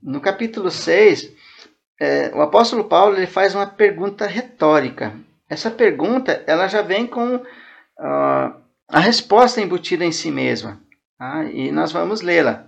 no 0.02 0.20
capítulo 0.20 0.70
6, 0.70 1.32
é, 2.00 2.30
o 2.34 2.40
apóstolo 2.40 2.84
Paulo 2.84 3.16
ele 3.16 3.26
faz 3.26 3.54
uma 3.54 3.66
pergunta 3.66 4.26
retórica. 4.26 5.14
Essa 5.48 5.70
pergunta 5.70 6.44
ela 6.46 6.68
já 6.68 6.82
vem 6.82 7.06
com 7.06 7.36
uh, 7.36 7.42
a 8.88 9.00
resposta 9.00 9.60
embutida 9.60 10.04
em 10.04 10.12
si 10.12 10.30
mesma. 10.30 10.80
Tá? 11.18 11.44
E 11.44 11.72
nós 11.72 11.92
vamos 11.92 12.20
lê-la. 12.20 12.66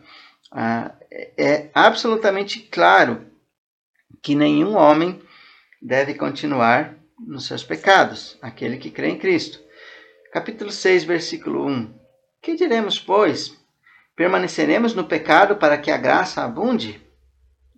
Uh, 0.52 0.90
é 1.36 1.70
absolutamente 1.74 2.60
claro 2.60 3.26
que 4.22 4.34
nenhum 4.34 4.76
homem 4.76 5.20
deve 5.80 6.14
continuar 6.14 6.94
nos 7.18 7.46
seus 7.46 7.62
pecados, 7.62 8.38
aquele 8.40 8.76
que 8.78 8.90
crê 8.90 9.08
em 9.08 9.18
Cristo. 9.18 9.60
Capítulo 10.32 10.70
6, 10.70 11.04
versículo 11.04 11.66
1. 11.66 11.94
Que 12.40 12.54
diremos, 12.54 12.98
pois? 12.98 13.58
Permaneceremos 14.16 14.94
no 14.94 15.04
pecado 15.04 15.56
para 15.56 15.76
que 15.78 15.90
a 15.90 15.96
graça 15.96 16.42
abunde? 16.42 17.00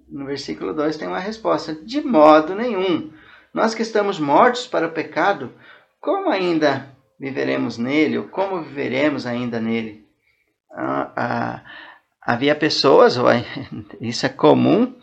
No 0.09 0.27
versículo 0.27 0.75
2 0.75 0.97
tem 0.97 1.09
uma 1.09 1.19
resposta: 1.19 1.75
De 1.75 2.03
modo 2.03 2.55
nenhum. 2.55 3.13
Nós 3.53 3.75
que 3.75 3.83
estamos 3.83 4.19
mortos 4.19 4.67
para 4.67 4.87
o 4.87 4.93
pecado, 4.93 5.53
como 6.01 6.31
ainda 6.31 6.89
viveremos 7.21 7.77
nele? 7.77 8.19
Ou 8.19 8.29
como 8.29 8.63
viveremos 8.63 9.27
ainda 9.27 9.61
nele? 9.61 10.07
Ah, 10.75 11.13
ah, 11.15 11.65
havia 12.23 12.55
pessoas, 12.55 13.17
isso 14.01 14.25
é 14.25 14.31
comum 14.31 14.95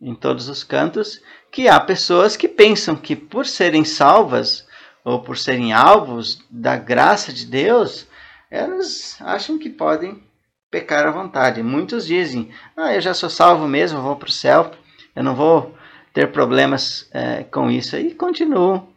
em 0.00 0.14
todos 0.14 0.48
os 0.48 0.64
cantos, 0.64 1.20
que 1.52 1.68
há 1.68 1.78
pessoas 1.78 2.36
que 2.38 2.48
pensam 2.48 2.96
que 2.96 3.14
por 3.14 3.46
serem 3.46 3.84
salvas 3.84 4.66
ou 5.04 5.20
por 5.20 5.36
serem 5.36 5.74
alvos 5.74 6.42
da 6.50 6.76
graça 6.76 7.30
de 7.30 7.44
Deus, 7.44 8.08
elas 8.50 9.18
acham 9.20 9.58
que 9.58 9.68
podem 9.68 10.22
pecar 10.70 11.06
à 11.06 11.10
vontade. 11.10 11.62
Muitos 11.62 12.06
dizem: 12.06 12.50
Ah, 12.74 12.94
eu 12.94 13.00
já 13.02 13.12
sou 13.12 13.28
salvo 13.28 13.68
mesmo, 13.68 14.00
vou 14.00 14.16
para 14.16 14.28
o 14.28 14.32
céu, 14.32 14.70
eu 15.14 15.22
não 15.22 15.34
vou 15.34 15.74
ter 16.12 16.32
problemas 16.32 17.08
é, 17.12 17.44
com 17.44 17.70
isso. 17.70 17.96
E 17.96 18.14
continuam 18.14 18.88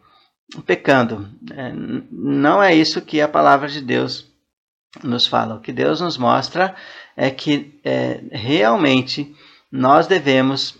pecando. 0.65 1.29
É, 1.51 1.71
não 2.11 2.61
é 2.61 2.75
isso 2.75 3.01
que 3.01 3.21
a 3.21 3.27
palavra 3.27 3.67
de 3.67 3.81
Deus 3.81 4.31
nos 5.03 5.25
fala. 5.25 5.55
O 5.55 5.61
que 5.61 5.71
Deus 5.71 6.01
nos 6.01 6.17
mostra 6.17 6.75
é 7.15 7.29
que 7.29 7.79
é, 7.83 8.21
realmente 8.31 9.35
nós 9.71 10.05
devemos 10.07 10.77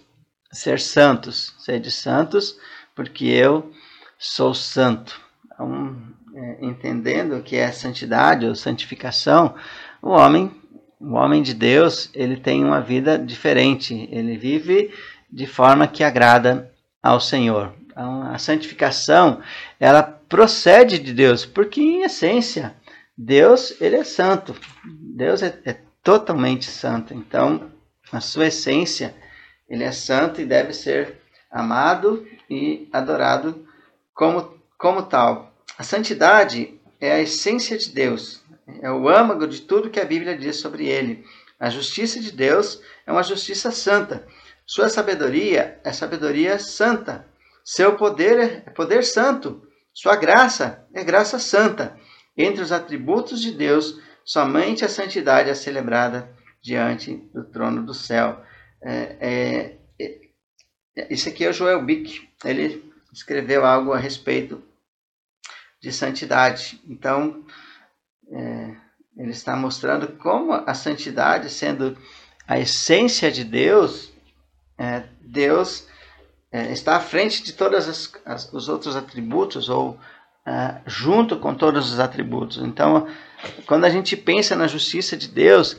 ser 0.51 0.79
santos, 0.79 1.55
ser 1.57 1.79
de 1.79 1.89
santos, 1.89 2.57
porque 2.95 3.25
eu 3.25 3.71
sou 4.19 4.53
santo. 4.53 5.19
Então, 5.45 5.95
é, 6.35 6.65
entendendo 6.65 7.37
o 7.37 7.43
que 7.43 7.55
é 7.55 7.71
santidade 7.71 8.45
ou 8.45 8.55
santificação, 8.55 9.55
o 10.01 10.09
homem, 10.09 10.51
o 10.99 11.13
homem 11.13 11.41
de 11.41 11.53
Deus, 11.53 12.09
ele 12.13 12.37
tem 12.37 12.63
uma 12.63 12.81
vida 12.81 13.17
diferente. 13.17 14.07
Ele 14.11 14.37
vive 14.37 14.93
de 15.33 15.47
forma 15.47 15.87
que 15.87 16.03
agrada 16.03 16.71
ao 17.01 17.19
Senhor. 17.19 17.73
Então, 17.85 18.23
a 18.23 18.37
santificação, 18.37 19.41
ela 19.79 20.03
procede 20.03 20.99
de 20.99 21.11
Deus, 21.11 21.45
porque 21.45 21.81
em 21.81 22.03
essência, 22.03 22.75
Deus, 23.17 23.79
ele 23.81 23.95
é 23.95 24.03
santo. 24.03 24.55
Deus 24.85 25.41
é, 25.41 25.59
é 25.65 25.77
totalmente 26.03 26.65
santo. 26.65 27.13
Então, 27.13 27.71
a 28.11 28.19
sua 28.19 28.47
essência, 28.47 29.15
ele 29.67 29.83
é 29.83 29.91
santo 29.91 30.39
e 30.39 30.45
deve 30.45 30.73
ser 30.73 31.19
amado 31.51 32.27
e 32.49 32.87
adorado 32.93 33.67
como, 34.13 34.57
como 34.77 35.03
tal. 35.03 35.51
A 35.77 35.83
santidade 35.83 36.79
é 37.01 37.11
a 37.11 37.21
essência 37.21 37.77
de 37.77 37.89
Deus, 37.89 38.43
é 38.81 38.91
o 38.91 39.09
âmago 39.09 39.47
de 39.47 39.61
tudo 39.61 39.89
que 39.89 39.99
a 39.99 40.05
Bíblia 40.05 40.37
diz 40.37 40.57
sobre 40.57 40.85
ele. 40.87 41.25
A 41.59 41.69
justiça 41.69 42.19
de 42.19 42.31
Deus 42.31 42.81
é 43.05 43.11
uma 43.11 43.23
justiça 43.23 43.71
santa. 43.71 44.25
Sua 44.65 44.89
sabedoria 44.89 45.79
é 45.83 45.91
sabedoria 45.91 46.57
santa. 46.57 47.27
Seu 47.63 47.95
poder 47.95 48.63
é 48.65 48.69
poder 48.69 49.03
santo. 49.03 49.67
Sua 49.93 50.15
graça 50.15 50.87
é 50.93 51.03
graça 51.03 51.37
santa. 51.37 51.97
Entre 52.35 52.61
os 52.61 52.71
atributos 52.71 53.41
de 53.41 53.51
Deus, 53.51 53.99
somente 54.25 54.83
a 54.83 54.89
santidade 54.89 55.49
é 55.49 55.53
celebrada 55.53 56.29
diante 56.61 57.15
do 57.33 57.43
trono 57.43 57.85
do 57.85 57.93
céu. 57.93 58.43
É, 58.81 59.17
é, 59.19 59.77
é, 60.97 61.13
isso 61.13 61.29
aqui 61.29 61.45
é 61.45 61.49
o 61.49 61.53
Joel 61.53 61.83
Bick. 61.83 62.27
Ele 62.43 62.91
escreveu 63.11 63.65
algo 63.65 63.93
a 63.93 63.97
respeito 63.97 64.63
de 65.81 65.91
santidade. 65.91 66.81
Então, 66.87 67.45
é, 68.31 68.75
ele 69.17 69.31
está 69.31 69.55
mostrando 69.55 70.07
como 70.17 70.53
a 70.53 70.73
santidade, 70.73 71.49
sendo 71.49 71.97
a 72.47 72.57
essência 72.59 73.31
de 73.31 73.43
Deus, 73.43 74.12
é, 74.83 75.05
Deus 75.21 75.87
é, 76.51 76.71
está 76.73 76.97
à 76.97 76.99
frente 76.99 77.41
de 77.41 77.53
todos 77.53 78.11
os 78.51 78.67
outros 78.67 78.97
atributos 78.97 79.69
ou 79.69 79.97
é, 80.45 80.81
junto 80.85 81.37
com 81.37 81.55
todos 81.55 81.91
os 81.93 81.99
atributos. 81.99 82.57
Então, 82.57 83.07
quando 83.65 83.85
a 83.85 83.89
gente 83.89 84.17
pensa 84.17 84.55
na 84.55 84.67
justiça 84.67 85.15
de 85.15 85.29
Deus, 85.29 85.77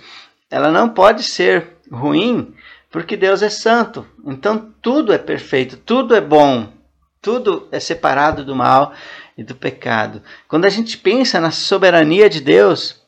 ela 0.50 0.70
não 0.70 0.88
pode 0.88 1.22
ser 1.22 1.76
ruim, 1.92 2.54
porque 2.90 3.14
Deus 3.14 3.42
é 3.42 3.50
santo. 3.50 4.06
Então, 4.24 4.72
tudo 4.80 5.12
é 5.12 5.18
perfeito, 5.18 5.76
tudo 5.76 6.14
é 6.14 6.20
bom, 6.20 6.72
tudo 7.20 7.68
é 7.70 7.78
separado 7.78 8.42
do 8.42 8.56
mal 8.56 8.94
e 9.36 9.44
do 9.44 9.54
pecado. 9.54 10.22
Quando 10.48 10.64
a 10.64 10.70
gente 10.70 10.96
pensa 10.96 11.38
na 11.38 11.50
soberania 11.50 12.30
de 12.30 12.40
Deus, 12.40 13.02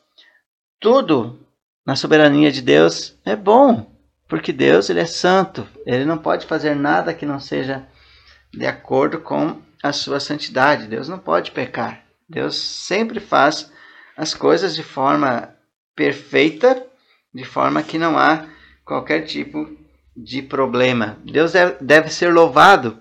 tudo 0.78 1.40
na 1.86 1.96
soberania 1.96 2.52
de 2.52 2.60
Deus 2.60 3.16
é 3.24 3.34
bom, 3.34 3.95
porque 4.28 4.52
Deus 4.52 4.90
ele 4.90 5.00
é 5.00 5.06
santo. 5.06 5.66
Ele 5.84 6.04
não 6.04 6.18
pode 6.18 6.46
fazer 6.46 6.74
nada 6.74 7.14
que 7.14 7.26
não 7.26 7.40
seja 7.40 7.86
de 8.52 8.66
acordo 8.66 9.20
com 9.20 9.60
a 9.82 9.92
sua 9.92 10.20
santidade. 10.20 10.86
Deus 10.86 11.08
não 11.08 11.18
pode 11.18 11.50
pecar. 11.50 12.02
Deus 12.28 12.56
sempre 12.56 13.20
faz 13.20 13.70
as 14.16 14.34
coisas 14.34 14.74
de 14.74 14.82
forma 14.82 15.54
perfeita, 15.94 16.84
de 17.32 17.44
forma 17.44 17.82
que 17.82 17.98
não 17.98 18.18
há 18.18 18.46
qualquer 18.84 19.22
tipo 19.22 19.68
de 20.16 20.42
problema. 20.42 21.18
Deus 21.24 21.52
deve 21.80 22.08
ser 22.08 22.32
louvado 22.32 22.98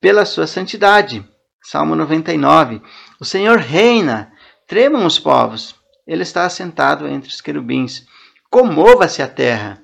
pela 0.00 0.24
sua 0.24 0.46
santidade. 0.46 1.24
Salmo 1.62 1.94
99. 1.94 2.80
O 3.20 3.24
Senhor 3.24 3.58
reina, 3.58 4.32
tremam 4.66 5.04
os 5.04 5.18
povos. 5.18 5.74
Ele 6.06 6.22
está 6.22 6.46
assentado 6.46 7.06
entre 7.06 7.28
os 7.28 7.40
querubins. 7.40 8.06
Comova-se 8.50 9.20
a 9.20 9.28
terra. 9.28 9.82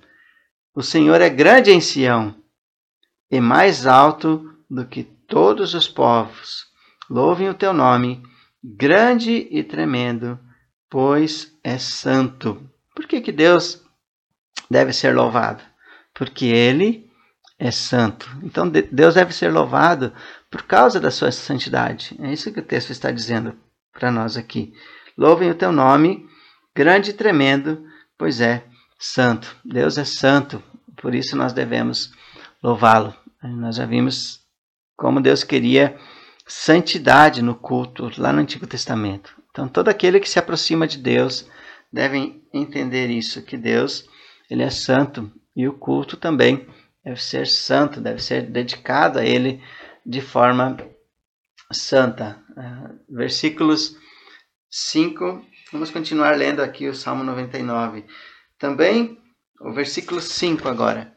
O 0.75 0.83
Senhor 0.83 1.21
é 1.21 1.31
grande 1.31 1.71
em 1.71 1.81
Sião 1.81 2.35
e 3.31 3.41
mais 3.41 3.87
alto 3.87 4.53
do 4.69 4.85
que 4.85 5.05
todos 5.05 5.73
os 5.73 5.87
povos. 5.87 6.67
Louvem 7.09 7.49
o 7.49 7.55
teu 7.55 7.73
nome, 7.73 8.21
grande 8.63 9.47
e 9.53 9.63
tremendo, 9.63 10.37
pois 10.91 11.57
é 11.63 11.79
santo. 11.79 12.61
Por 12.93 13.07
que, 13.07 13.21
que 13.21 13.31
Deus 13.31 13.85
deve 14.69 14.93
ser 14.93 15.15
louvado? 15.15 15.63
Porque 16.13 16.47
ele 16.47 17.09
é 17.57 17.71
santo. 17.71 18.29
Então 18.43 18.69
Deus 18.69 19.15
deve 19.15 19.33
ser 19.33 19.53
louvado 19.53 20.13
por 20.51 20.65
causa 20.65 20.99
da 20.99 21.13
sua 21.13 21.31
santidade. 21.31 22.17
É 22.21 22.33
isso 22.33 22.53
que 22.53 22.59
o 22.59 22.65
texto 22.65 22.91
está 22.91 23.13
dizendo 23.13 23.57
para 23.93 24.11
nós 24.11 24.37
aqui. 24.37 24.75
Louvem 25.17 25.53
o 25.53 25.55
teu 25.55 25.71
nome, 25.71 26.29
grande 26.75 27.11
e 27.11 27.15
tremendo, 27.15 27.87
pois 28.19 28.41
é 28.41 28.65
santo. 28.99 29.57
Deus 29.65 29.99
é 29.99 30.05
santo, 30.05 30.63
por 30.97 31.15
isso 31.15 31.37
nós 31.37 31.53
devemos 31.53 32.13
louvá-lo. 32.63 33.15
Nós 33.43 33.77
já 33.77 33.87
vimos 33.87 34.41
como 34.97 35.21
Deus 35.21 35.45
queria 35.45 35.99
santidade 36.47 37.43
no 37.43 37.55
culto 37.55 38.11
lá 38.19 38.33
no 38.33 38.41
Antigo 38.41 38.67
Testamento. 38.67 39.35
Então 39.51 39.69
todo 39.69 39.89
aquele 39.89 40.21
que 40.21 40.29
se 40.29 40.39
aproxima 40.39 40.87
de 40.87 40.99
Deus 40.99 41.49
deve 41.93 42.43
entender 42.53 43.09
isso, 43.11 43.43
que 43.43 43.57
Deus 43.57 44.09
ele 44.51 44.63
é 44.63 44.71
santo 44.71 45.33
e 45.57 45.67
o 45.69 45.73
culto 45.73 46.17
também 46.17 46.67
deve 47.05 47.23
ser 47.23 47.47
santo, 47.47 48.01
deve 48.01 48.23
ser 48.23 48.43
dedicado 48.43 49.19
a 49.19 49.25
Ele 49.25 49.63
de 50.05 50.21
forma 50.21 50.77
santa. 51.73 52.43
Uh, 52.51 53.15
versículos 53.15 53.97
5, 54.71 55.45
vamos 55.73 55.91
continuar 55.91 56.37
lendo 56.37 56.63
aqui 56.63 56.89
o 56.89 56.95
Salmo 56.95 57.25
99. 57.25 58.05
Também 58.59 59.19
o 59.61 59.73
versículo 59.73 60.21
5 60.21 60.69
agora. 60.69 61.13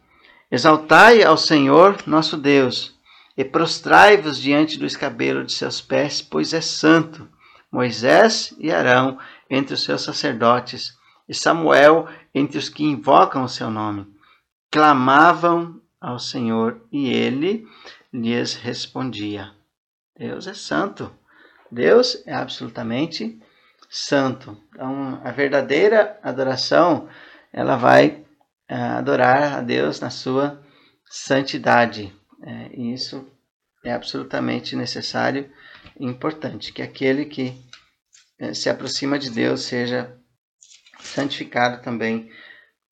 Exaltai 0.51 1.23
ao 1.23 1.37
Senhor 1.37 1.97
nosso 2.07 2.37
Deus 2.37 2.95
e 3.35 3.43
prostrai-vos 3.43 4.39
diante 4.39 4.77
do 4.77 4.85
escabelo 4.85 5.43
de 5.43 5.53
seus 5.53 5.81
pés, 5.81 6.21
pois 6.21 6.53
é 6.53 6.61
santo. 6.61 7.27
Moisés 7.71 8.55
e 8.57 8.71
Arão 8.71 9.19
entre 9.49 9.73
os 9.73 9.83
seus 9.83 10.01
sacerdotes, 10.01 10.97
e 11.27 11.33
Samuel 11.33 12.07
entre 12.33 12.57
os 12.57 12.69
que 12.69 12.83
invocam 12.83 13.43
o 13.43 13.49
seu 13.49 13.69
nome 13.69 14.07
clamavam 14.71 15.81
ao 15.99 16.19
Senhor 16.19 16.81
e 16.91 17.09
ele 17.09 17.67
lhes 18.13 18.55
respondia. 18.55 19.51
Deus 20.17 20.47
é 20.47 20.53
santo. 20.53 21.11
Deus 21.71 22.23
é 22.25 22.33
absolutamente 22.33 23.39
santo. 23.89 24.57
Então, 24.69 25.21
a 25.23 25.31
verdadeira 25.31 26.19
adoração, 26.23 27.07
ela 27.57 27.75
vai 27.75 28.23
é, 28.69 28.75
adorar 28.75 29.53
a 29.57 29.61
Deus 29.61 29.99
na 29.99 30.11
sua 30.11 30.63
santidade. 31.09 32.15
É, 32.43 32.69
e 32.71 32.93
isso 32.93 33.27
é 33.83 33.91
absolutamente 33.91 34.75
necessário 34.75 35.51
e 35.99 36.05
importante, 36.05 36.71
que 36.71 36.83
aquele 36.83 37.25
que 37.25 37.59
é, 38.37 38.53
se 38.53 38.69
aproxima 38.69 39.17
de 39.17 39.31
Deus 39.31 39.61
seja 39.61 40.15
santificado 40.99 41.81
também 41.81 42.29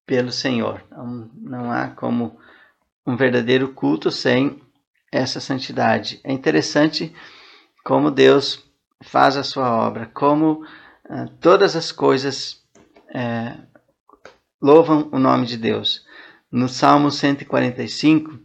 pelo 0.07 0.33
Senhor. 0.33 0.83
Não, 0.91 1.31
não 1.35 1.71
há 1.71 1.89
como 1.89 2.41
um 3.07 3.17
verdadeiro 3.17 3.75
culto 3.75 4.11
sem 4.11 4.63
essa 5.13 5.41
santidade. 5.41 6.23
É 6.25 6.33
interessante 6.33 7.15
como 7.85 8.11
Deus 8.11 8.65
faz 9.03 9.37
a 9.37 9.45
sua 9.45 9.71
obra, 9.87 10.11
como 10.15 10.65
uh, 11.05 11.29
todas 11.39 11.77
as 11.77 11.93
coisas 11.93 12.65
uh, 13.11 13.74
louvam 14.65 15.11
o 15.13 15.19
nome 15.19 15.45
de 15.45 15.59
Deus. 15.59 16.07
No 16.51 16.71
Salmo 16.71 17.11
145, 17.11 18.39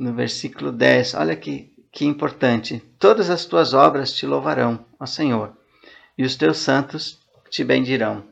no 0.00 0.12
versículo 0.12 0.72
10, 0.72 1.14
olha 1.14 1.36
que, 1.36 1.72
que 1.92 2.04
importante. 2.04 2.82
Todas 2.98 3.30
as 3.30 3.44
tuas 3.44 3.72
obras 3.72 4.12
te 4.12 4.26
louvarão, 4.26 4.84
ó 4.98 5.06
Senhor, 5.06 5.56
e 6.18 6.24
os 6.24 6.34
teus 6.34 6.56
santos 6.56 7.20
te 7.48 7.62
bendirão. 7.62 8.24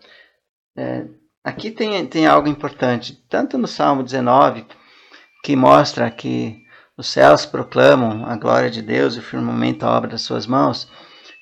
É, 0.76 1.06
aqui 1.44 1.70
tem, 1.70 2.04
tem 2.08 2.26
algo 2.26 2.48
importante, 2.48 3.24
tanto 3.30 3.56
no 3.56 3.68
Salmo 3.68 4.02
19, 4.02 4.66
que 5.44 5.54
mostra 5.54 6.10
que 6.10 6.60
os 6.96 7.06
céus 7.06 7.46
proclamam 7.46 8.26
a 8.26 8.36
glória 8.36 8.68
de 8.68 8.82
Deus 8.82 9.14
e 9.14 9.20
o 9.20 9.22
firmamento 9.22 9.86
a 9.86 9.96
obra 9.96 10.10
das 10.10 10.22
suas 10.22 10.44
mãos, 10.44 10.90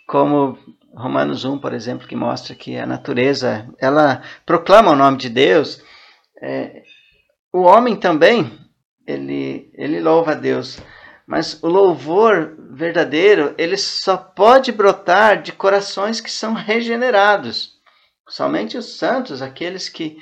como 0.06 0.58
Romanos 0.96 1.44
1, 1.44 1.58
por 1.58 1.74
exemplo, 1.74 2.08
que 2.08 2.16
mostra 2.16 2.54
que 2.54 2.78
a 2.78 2.86
natureza, 2.86 3.68
ela 3.78 4.22
proclama 4.46 4.92
o 4.92 4.96
nome 4.96 5.18
de 5.18 5.28
Deus, 5.28 5.82
é, 6.40 6.82
o 7.52 7.62
homem 7.62 7.94
também, 7.94 8.58
ele, 9.06 9.70
ele 9.74 10.00
louva 10.00 10.32
a 10.32 10.34
Deus, 10.34 10.78
mas 11.26 11.62
o 11.62 11.68
louvor 11.68 12.56
verdadeiro, 12.70 13.54
ele 13.58 13.76
só 13.76 14.16
pode 14.16 14.72
brotar 14.72 15.42
de 15.42 15.52
corações 15.52 16.20
que 16.20 16.30
são 16.30 16.54
regenerados. 16.54 17.74
Somente 18.28 18.78
os 18.78 18.96
santos, 18.96 19.42
aqueles 19.42 19.88
que 19.90 20.18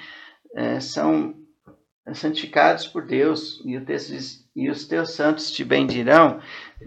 é, 0.56 0.80
são 0.80 1.34
santificados 2.12 2.87
por 2.87 3.06
Deus, 3.06 3.62
e 3.64 3.76
o 3.76 3.84
texto 3.84 4.08
diz, 4.08 4.44
e 4.56 4.68
os 4.68 4.87
teus 4.87 5.12
santos 5.12 5.50
te 5.52 5.64
bendirão, 5.64 6.40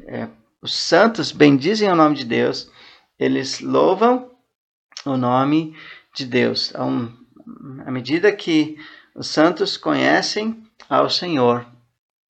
é, 0.08 0.28
os 0.62 0.76
santos 0.76 1.32
bendizem 1.32 1.90
o 1.90 1.96
nome 1.96 2.16
de 2.16 2.26
Deus, 2.26 2.70
eles 3.20 3.60
louvam 3.60 4.32
o 5.06 5.18
nome 5.18 5.76
de 6.14 6.26
Deus. 6.26 6.70
Então, 6.70 7.14
à 7.86 7.92
medida 7.92 8.32
que 8.32 8.78
os 9.16 9.28
santos 9.28 9.78
conhecem 9.78 10.64
ao 10.90 11.10
Senhor, 11.10 11.66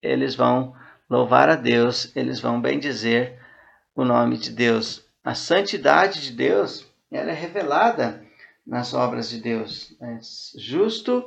eles 0.02 0.36
vão 0.36 0.76
louvar 1.10 1.50
a 1.50 1.56
Deus, 1.56 2.12
eles 2.15 2.39
vão 2.39 2.62
bendizer 2.62 3.39
o 3.95 4.06
nome 4.06 4.38
de 4.38 4.52
Deus. 4.52 5.06
A 5.23 5.34
santidade 5.34 6.21
de 6.21 6.32
Deus, 6.32 6.86
ela 7.12 7.32
é 7.32 7.34
revelada 7.34 8.26
nas 8.65 8.93
obras 8.93 9.30
de 9.30 9.39
Deus. 9.39 9.95
É 10.02 10.19
justo 10.58 11.26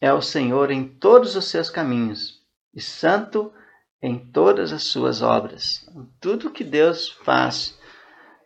é 0.00 0.12
o 0.12 0.22
Senhor 0.22 0.70
em 0.70 0.86
todos 0.86 1.36
os 1.36 1.46
seus 1.46 1.70
caminhos 1.70 2.42
e 2.74 2.80
santo 2.80 3.52
em 4.00 4.18
todas 4.18 4.72
as 4.72 4.84
suas 4.84 5.22
obras. 5.22 5.88
Tudo 6.20 6.50
que 6.50 6.64
Deus 6.64 7.10
faz 7.24 7.77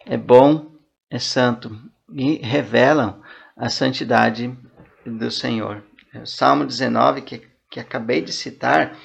é 0.06 0.16
bom, 0.16 0.72
é 1.10 1.18
santo 1.18 1.78
e 2.12 2.36
revelam 2.36 3.22
a 3.56 3.68
santidade 3.68 4.56
do 5.04 5.30
Senhor. 5.30 5.82
O 6.14 6.26
Salmo 6.26 6.64
19, 6.64 7.22
que, 7.22 7.42
que 7.70 7.80
acabei 7.80 8.22
de 8.22 8.32
citar, 8.32 8.96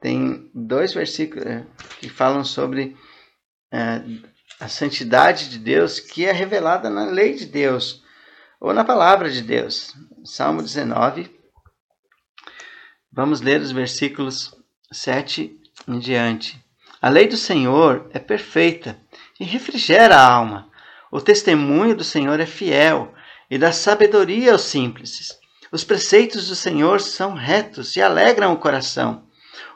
tem 0.00 0.50
dois 0.54 0.94
versículos 0.94 1.44
eh, 1.46 1.64
que 2.00 2.08
falam 2.08 2.44
sobre 2.44 2.96
é, 3.72 4.02
a 4.60 4.68
santidade 4.68 5.50
de 5.50 5.58
Deus 5.58 5.98
que 5.98 6.24
é 6.24 6.32
revelada 6.32 6.88
na 6.88 7.06
lei 7.06 7.34
de 7.34 7.46
Deus 7.46 8.02
ou 8.60 8.72
na 8.72 8.84
palavra 8.84 9.30
de 9.30 9.42
Deus. 9.42 9.94
Salmo 10.24 10.62
19, 10.62 11.30
vamos 13.10 13.40
ler 13.40 13.60
os 13.60 13.72
versículos 13.72 14.54
7 14.92 15.58
em 15.88 15.98
diante. 15.98 16.62
A 17.00 17.08
lei 17.08 17.26
do 17.26 17.36
Senhor 17.36 18.08
é 18.12 18.18
perfeita 18.18 18.98
e 19.38 19.44
refrigera 19.44 20.16
a 20.16 20.32
alma. 20.32 20.70
O 21.10 21.20
testemunho 21.20 21.96
do 21.96 22.04
Senhor 22.04 22.40
é 22.40 22.46
fiel 22.46 23.14
e 23.50 23.58
dá 23.58 23.72
sabedoria 23.72 24.52
aos 24.52 24.62
simples. 24.62 25.38
Os 25.70 25.84
preceitos 25.84 26.48
do 26.48 26.56
Senhor 26.56 27.00
são 27.00 27.34
retos 27.34 27.96
e 27.96 28.02
alegram 28.02 28.52
o 28.52 28.58
coração. 28.58 29.26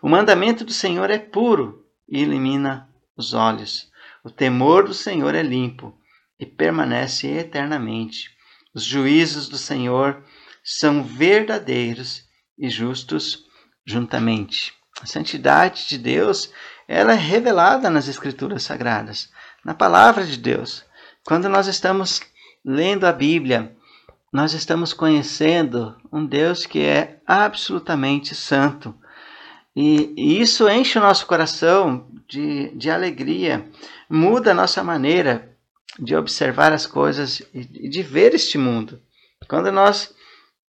O 0.03 0.09
mandamento 0.09 0.65
do 0.65 0.73
Senhor 0.73 1.11
é 1.11 1.19
puro 1.19 1.85
e 2.09 2.23
ilumina 2.23 2.89
os 3.17 3.35
olhos. 3.35 3.91
O 4.25 4.31
temor 4.31 4.85
do 4.85 4.95
Senhor 4.95 5.35
é 5.35 5.43
limpo 5.43 5.99
e 6.39 6.47
permanece 6.47 7.27
eternamente. 7.27 8.31
Os 8.75 8.85
juízos 8.85 9.49
do 9.49 9.59
Senhor 9.59 10.25
são 10.63 11.03
verdadeiros 11.03 12.25
e 12.59 12.69
justos 12.69 13.45
juntamente. 13.85 14.73
A 15.01 15.07
santidade 15.07 15.89
de 15.89 15.99
Deus, 15.99 16.53
ela 16.87 17.13
é 17.13 17.17
revelada 17.17 17.89
nas 17.89 18.09
escrituras 18.09 18.63
sagradas, 18.63 19.31
na 19.65 19.75
palavra 19.75 20.25
de 20.25 20.37
Deus. 20.37 20.85
Quando 21.25 21.49
nós 21.49 21.67
estamos 21.67 22.21
lendo 22.65 23.05
a 23.05 23.13
Bíblia, 23.13 23.77
nós 24.33 24.53
estamos 24.53 24.93
conhecendo 24.93 25.97
um 26.13 26.25
Deus 26.25 26.65
que 26.65 26.81
é 26.81 27.21
absolutamente 27.27 28.35
santo. 28.35 28.95
E, 29.75 30.13
e 30.17 30.41
isso 30.41 30.69
enche 30.69 30.99
o 30.99 31.03
nosso 31.03 31.27
coração 31.27 32.09
de, 32.29 32.71
de 32.77 32.91
alegria, 32.91 33.69
muda 34.09 34.53
a 34.53 34.55
nossa 34.55 34.83
maneira 34.83 35.57
de 35.99 36.15
observar 36.15 36.73
as 36.73 36.87
coisas 36.87 37.43
e 37.53 37.89
de 37.89 38.03
ver 38.03 38.35
este 38.35 38.57
mundo. 38.57 39.01
Quando 39.49 39.73
nós 39.73 40.15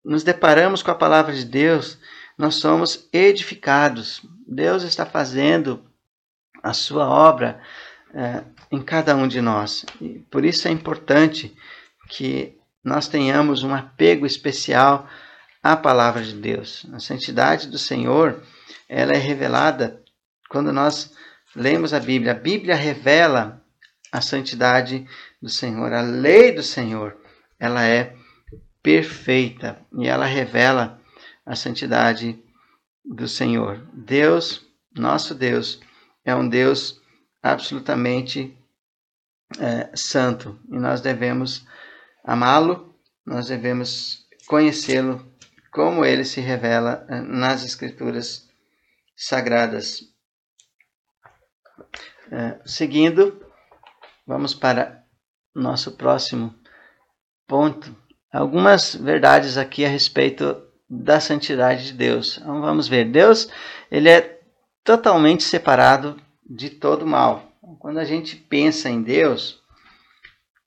nos 0.05 0.22
deparamos 0.22 0.83
com 0.83 0.90
a 0.90 0.94
palavra 0.94 1.35
de 1.35 1.44
Deus, 1.44 1.98
nós 2.37 2.57
somos 2.57 3.09
edificados. 3.12 4.22
Deus 4.46 4.83
está 4.83 5.05
fazendo 5.05 5.85
a 6.62 6.72
sua 6.72 7.09
obra 7.09 7.61
é, 8.14 8.42
em 8.70 8.80
cada 8.80 9.16
um 9.16 9.26
de 9.26 9.40
nós. 9.40 9.85
E 10.00 10.20
por 10.30 10.44
isso 10.44 10.68
é 10.68 10.70
importante 10.70 11.54
que 12.09 12.56
nós 12.85 13.09
tenhamos 13.09 13.62
um 13.62 13.74
apego 13.74 14.24
especial 14.24 15.09
à 15.62 15.76
palavra 15.76 16.22
de 16.22 16.35
Deus. 16.35 16.87
A 16.92 16.98
santidade 16.98 17.68
do 17.68 17.78
Senhor, 17.78 18.42
ela 18.88 19.12
é 19.12 19.18
revelada 19.18 20.02
quando 20.48 20.72
nós 20.72 21.12
lemos 21.54 21.92
a 21.92 22.00
Bíblia. 22.00 22.33
A 22.33 22.35
Bíblia 22.35 22.74
revela 22.74 23.62
a 24.12 24.20
santidade 24.20 25.06
do 25.40 25.48
Senhor, 25.48 25.92
a 25.92 26.00
lei 26.00 26.52
do 26.52 26.62
Senhor, 26.62 27.16
ela 27.59 27.85
é 27.85 28.14
perfeita 28.83 29.80
e 29.96 30.09
ela 30.09 30.24
revela 30.24 31.00
a 31.46 31.54
santidade 31.54 32.42
do 33.04 33.28
Senhor. 33.28 33.87
Deus, 33.92 34.66
nosso 34.94 35.35
Deus, 35.35 35.80
é 36.24 36.35
um 36.35 36.48
Deus 36.48 37.00
absolutamente 37.42 38.56
é, 39.59 39.91
santo 39.95 40.59
e 40.71 40.79
nós 40.79 41.01
devemos 41.01 41.67
amá-lo, 42.25 42.95
nós 43.27 43.49
devemos 43.49 44.27
conhecê-lo 44.47 45.29
como 45.73 46.05
ele 46.05 46.25
se 46.25 46.41
revela 46.41 47.07
é, 47.09 47.21
nas 47.21 47.65
Escrituras 47.65 48.49
sagradas. 49.17 50.01
É, 52.31 52.61
seguindo, 52.65 53.45
vamos 54.27 54.55
para 54.55 55.05
nosso 55.55 55.93
próximo 55.93 56.55
ponto. 57.47 57.95
Algumas 58.33 58.95
verdades 58.95 59.57
aqui 59.57 59.85
a 59.85 59.89
respeito 59.89 60.63
da 60.89 61.21
santidade 61.21 61.87
de 61.87 61.93
Deus. 61.93 62.39
Então 62.39 62.61
vamos 62.61 62.89
ver, 62.89 63.11
Deus 63.11 63.49
ele 63.91 64.09
é 64.09 64.41
totalmente 64.85 65.43
separado 65.43 66.21
de 66.49 66.71
todo 66.71 67.07
mal. 67.07 67.50
Quando 67.81 67.99
a 67.99 68.05
gente 68.05 68.37
pensa 68.37 68.90
em 68.90 69.03
Deus, 69.03 69.59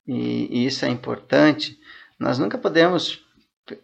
e, 0.04 0.48
e 0.50 0.66
isso 0.66 0.84
é 0.84 0.88
importante, 0.88 1.78
nós 2.18 2.40
nunca 2.40 2.58
podemos 2.58 3.24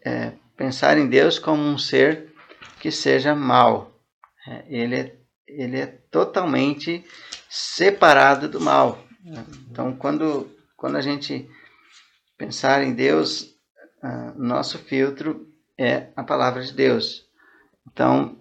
é, 0.04 0.32
pensar 0.56 0.98
em 0.98 1.08
Deus 1.08 1.38
como 1.38 1.62
um 1.62 1.78
ser 1.78 2.34
que 2.80 2.90
seja 2.90 3.32
mal. 3.32 3.96
É, 4.44 4.64
ele, 4.68 4.96
é, 4.96 5.16
ele 5.46 5.78
é 5.78 5.86
totalmente 5.86 7.04
separado 7.48 8.48
do 8.48 8.60
mal. 8.60 9.00
Então, 9.70 9.94
quando, 9.94 10.50
quando 10.76 10.96
a 10.96 11.00
gente 11.00 11.48
pensar 12.36 12.82
em 12.82 12.92
Deus, 12.92 13.42
uh, 14.02 14.36
nosso 14.36 14.76
filtro 14.76 15.46
é 15.78 16.08
a 16.16 16.24
palavra 16.24 16.64
de 16.64 16.72
Deus. 16.72 17.28
Então, 17.86 18.40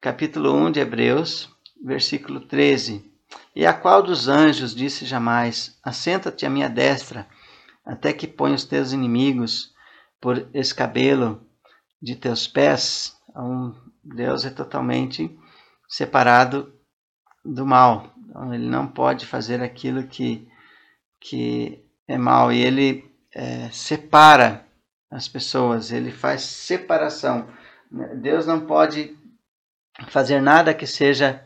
capítulo 0.00 0.54
1 0.54 0.72
de 0.72 0.80
Hebreus, 0.80 1.54
versículo 1.84 2.40
13. 2.40 3.07
E 3.58 3.66
a 3.66 3.72
qual 3.72 4.04
dos 4.04 4.28
anjos 4.28 4.72
disse 4.72 5.04
jamais: 5.04 5.76
Assenta-te 5.82 6.46
à 6.46 6.48
minha 6.48 6.68
destra, 6.68 7.26
até 7.84 8.12
que 8.12 8.28
ponha 8.28 8.54
os 8.54 8.64
teus 8.64 8.92
inimigos 8.92 9.74
por 10.20 10.48
escabelo 10.54 11.44
de 12.00 12.14
teus 12.14 12.46
pés? 12.46 13.16
Um 13.34 13.74
Deus 14.00 14.44
é 14.44 14.50
totalmente 14.50 15.36
separado 15.88 16.72
do 17.44 17.66
mal. 17.66 18.14
Então, 18.28 18.54
ele 18.54 18.68
não 18.68 18.86
pode 18.86 19.26
fazer 19.26 19.60
aquilo 19.60 20.06
que, 20.06 20.48
que 21.20 21.84
é 22.06 22.16
mal. 22.16 22.52
E 22.52 22.60
ele 22.60 23.12
é, 23.34 23.68
separa 23.72 24.64
as 25.10 25.26
pessoas, 25.26 25.90
ele 25.90 26.12
faz 26.12 26.42
separação. 26.42 27.48
Deus 28.20 28.46
não 28.46 28.66
pode 28.66 29.18
fazer 30.10 30.40
nada 30.40 30.72
que 30.72 30.86
seja 30.86 31.44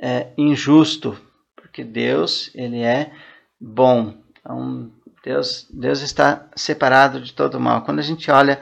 é, 0.00 0.32
injusto, 0.38 1.30
porque 1.72 1.82
Deus 1.82 2.50
ele 2.54 2.82
é 2.82 3.10
bom. 3.58 4.14
Então, 4.38 4.92
Deus, 5.24 5.66
Deus 5.70 6.02
está 6.02 6.46
separado 6.54 7.18
de 7.18 7.32
todo 7.32 7.58
mal. 7.58 7.82
Quando 7.82 7.98
a 7.98 8.02
gente 8.02 8.30
olha 8.30 8.60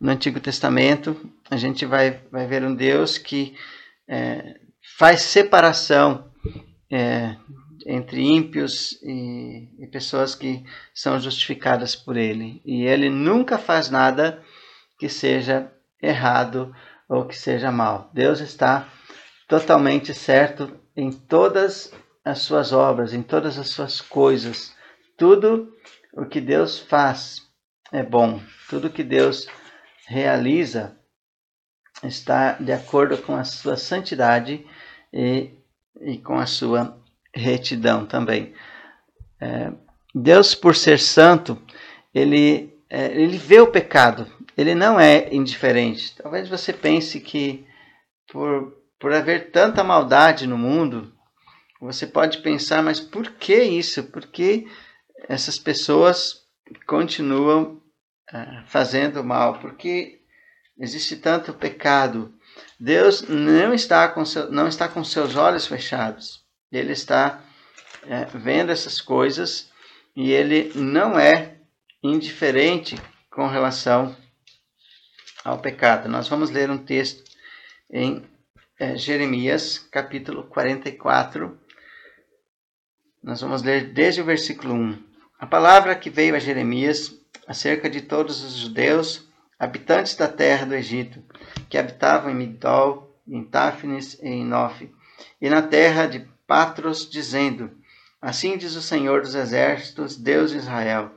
no 0.00 0.12
Antigo 0.12 0.38
Testamento, 0.38 1.20
a 1.50 1.56
gente 1.56 1.84
vai, 1.84 2.22
vai 2.30 2.46
ver 2.46 2.62
um 2.62 2.72
Deus 2.72 3.18
que 3.18 3.56
é, 4.06 4.54
faz 4.96 5.22
separação 5.22 6.30
é, 6.88 7.34
entre 7.84 8.22
ímpios 8.22 9.00
e, 9.02 9.68
e, 9.80 9.86
pessoas 9.88 10.36
que 10.36 10.64
são 10.94 11.18
justificadas 11.18 11.96
por 11.96 12.16
Ele. 12.16 12.62
E 12.64 12.84
Ele 12.84 13.10
nunca 13.10 13.58
faz 13.58 13.90
nada 13.90 14.40
que 14.96 15.08
seja 15.08 15.72
errado 16.00 16.72
ou 17.08 17.24
que 17.24 17.36
seja 17.36 17.72
mal. 17.72 18.10
Deus 18.14 18.38
está 18.38 18.88
totalmente 19.48 20.14
certo 20.14 20.70
em 20.96 21.10
todas 21.10 21.92
as 22.24 22.40
suas 22.40 22.72
obras, 22.72 23.12
em 23.12 23.22
todas 23.22 23.58
as 23.58 23.68
suas 23.68 24.00
coisas. 24.00 24.74
Tudo 25.16 25.72
o 26.12 26.24
que 26.24 26.40
Deus 26.40 26.78
faz 26.78 27.42
é 27.92 28.02
bom. 28.02 28.40
Tudo 28.68 28.90
que 28.90 29.04
Deus 29.04 29.46
realiza 30.06 30.96
está 32.02 32.52
de 32.52 32.72
acordo 32.72 33.18
com 33.18 33.36
a 33.36 33.44
sua 33.44 33.76
santidade 33.76 34.66
e, 35.12 35.50
e 36.00 36.18
com 36.18 36.38
a 36.38 36.46
sua 36.46 36.98
retidão 37.34 38.06
também. 38.06 38.54
É, 39.40 39.72
Deus, 40.14 40.54
por 40.54 40.74
ser 40.74 40.98
santo, 40.98 41.60
ele, 42.14 42.72
é, 42.88 43.06
ele 43.06 43.36
vê 43.36 43.60
o 43.60 43.70
pecado, 43.70 44.26
ele 44.56 44.74
não 44.74 44.98
é 44.98 45.32
indiferente. 45.34 46.14
Talvez 46.16 46.48
você 46.48 46.72
pense 46.72 47.20
que 47.20 47.66
por, 48.32 48.72
por 48.98 49.12
haver 49.12 49.50
tanta 49.50 49.84
maldade 49.84 50.46
no 50.46 50.56
mundo, 50.56 51.13
você 51.84 52.06
pode 52.06 52.38
pensar, 52.38 52.82
mas 52.82 52.98
por 52.98 53.30
que 53.32 53.54
isso? 53.62 54.04
Por 54.04 54.26
que 54.26 54.66
essas 55.28 55.58
pessoas 55.58 56.42
continuam 56.86 57.82
uh, 58.32 58.66
fazendo 58.66 59.22
mal? 59.22 59.58
Por 59.58 59.74
que 59.74 60.20
existe 60.78 61.16
tanto 61.16 61.52
pecado? 61.52 62.34
Deus 62.80 63.22
não 63.28 63.74
está 63.74 64.08
com, 64.08 64.24
seu, 64.24 64.50
não 64.50 64.66
está 64.66 64.88
com 64.88 65.04
seus 65.04 65.36
olhos 65.36 65.66
fechados. 65.66 66.44
Ele 66.72 66.92
está 66.92 67.42
é, 68.06 68.24
vendo 68.26 68.72
essas 68.72 69.00
coisas 69.00 69.70
e 70.16 70.32
ele 70.32 70.72
não 70.74 71.18
é 71.18 71.58
indiferente 72.02 72.96
com 73.30 73.46
relação 73.46 74.16
ao 75.44 75.58
pecado. 75.58 76.08
Nós 76.08 76.28
vamos 76.28 76.50
ler 76.50 76.70
um 76.70 76.78
texto 76.78 77.22
em 77.90 78.24
é, 78.78 78.96
Jeremias, 78.96 79.78
capítulo 79.78 80.44
44. 80.44 81.63
Nós 83.24 83.40
vamos 83.40 83.62
ler 83.62 83.94
desde 83.94 84.20
o 84.20 84.24
versículo 84.24 84.74
1. 84.74 85.02
A 85.40 85.46
palavra 85.46 85.94
que 85.94 86.10
veio 86.10 86.36
a 86.36 86.38
Jeremias 86.38 87.18
acerca 87.48 87.88
de 87.88 88.02
todos 88.02 88.44
os 88.44 88.52
judeus, 88.52 89.26
habitantes 89.58 90.14
da 90.14 90.28
terra 90.28 90.66
do 90.66 90.74
Egito, 90.74 91.22
que 91.70 91.78
habitavam 91.78 92.30
em 92.30 92.34
Migdol, 92.34 93.18
em 93.26 93.42
Táfnis 93.42 94.18
e 94.22 94.28
em 94.28 94.44
Nof, 94.44 94.90
e 95.40 95.48
na 95.48 95.62
terra 95.62 96.04
de 96.04 96.28
Patros, 96.46 97.08
dizendo: 97.08 97.70
Assim 98.20 98.58
diz 98.58 98.76
o 98.76 98.82
Senhor 98.82 99.22
dos 99.22 99.34
Exércitos, 99.34 100.18
Deus 100.18 100.50
de 100.50 100.58
Israel: 100.58 101.10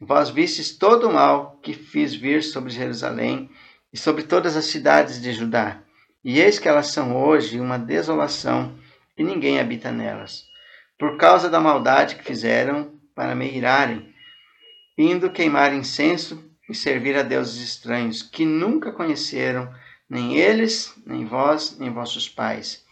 Vós 0.00 0.30
vistes 0.30 0.78
todo 0.78 1.08
o 1.08 1.12
mal 1.12 1.58
que 1.64 1.72
fiz 1.72 2.14
vir 2.14 2.44
sobre 2.44 2.70
Jerusalém 2.70 3.50
e 3.92 3.98
sobre 3.98 4.22
todas 4.22 4.56
as 4.56 4.66
cidades 4.66 5.20
de 5.20 5.32
Judá, 5.32 5.80
e 6.22 6.40
eis 6.40 6.60
que 6.60 6.68
elas 6.68 6.92
são 6.92 7.16
hoje 7.16 7.58
uma 7.58 7.76
desolação 7.76 8.78
e 9.18 9.24
ninguém 9.24 9.58
habita 9.58 9.90
nelas, 9.90 10.44
por 11.04 11.16
causa 11.18 11.50
da 11.50 11.60
maldade 11.60 12.16
que 12.16 12.24
fizeram 12.24 12.98
para 13.14 13.34
me 13.34 13.50
irarem, 13.54 14.14
indo 14.96 15.30
queimar 15.30 15.74
incenso 15.74 16.42
e 16.68 16.74
servir 16.74 17.16
a 17.16 17.22
deuses 17.22 17.62
estranhos, 17.62 18.22
que 18.22 18.46
nunca 18.46 18.90
conheceram, 18.90 19.70
nem 20.08 20.36
eles, 20.36 20.94
nem 21.06 21.26
vós, 21.26 21.76
nem 21.78 21.92
vossos 21.92 22.28
pais 22.28 22.84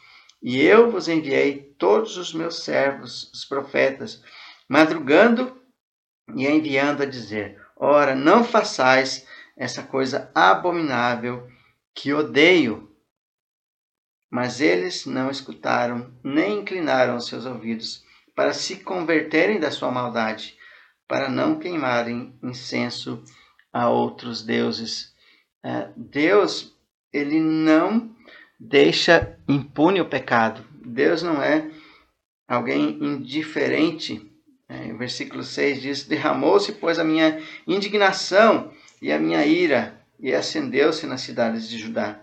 e 0.43 0.61
eu 0.61 0.91
vos 0.91 1.07
enviei 1.07 1.73
todos 1.79 2.17
os 2.17 2.35
meus 2.35 2.65
servos, 2.65 3.31
os 3.33 3.45
profetas, 3.45 4.21
madrugando 4.69 5.57
e 6.35 6.47
enviando 6.47 7.03
a 7.03 7.07
dizer: 7.07 7.61
Ora, 7.77 8.17
não 8.17 8.43
façais 8.43 9.25
essa 9.57 9.85
coisa 9.85 10.31
abominável 10.35 11.49
que 11.95 12.13
odeio. 12.13 12.92
Mas 14.33 14.63
eles 14.63 15.05
não 15.05 15.31
escutaram, 15.31 16.11
nem 16.25 16.61
inclinaram 16.61 17.21
seus 17.21 17.45
ouvidos 17.45 18.03
para 18.35 18.55
se 18.55 18.77
converterem 18.77 19.61
da 19.61 19.71
sua 19.71 19.91
maldade, 19.91 20.57
para 21.07 21.29
não 21.29 21.59
queimarem 21.59 22.35
incenso 22.43 23.23
a 23.71 23.91
outros 23.91 24.43
deuses. 24.43 25.15
É, 25.63 25.91
Deus, 25.95 26.75
ele 27.13 27.39
não 27.41 28.11
deixa 28.59 29.37
impune 29.47 30.01
o 30.01 30.09
pecado. 30.09 30.65
Deus 30.83 31.23
não 31.23 31.43
é 31.43 31.71
alguém 32.49 33.05
indiferente. 33.05 34.33
É, 34.67 34.95
o 34.95 34.97
versículo 34.97 35.43
6 35.43 35.83
diz: 35.83 36.05
Derramou-se, 36.05 36.73
pois, 36.73 36.99
a 36.99 37.05
minha 37.05 37.39
indignação 37.67 38.73
e 39.03 39.13
a 39.13 39.19
minha 39.19 39.45
ira, 39.45 40.01
e 40.19 40.33
acendeu-se 40.33 41.07
nas 41.07 41.21
cidades 41.21 41.69
de 41.69 41.77
Judá 41.77 42.19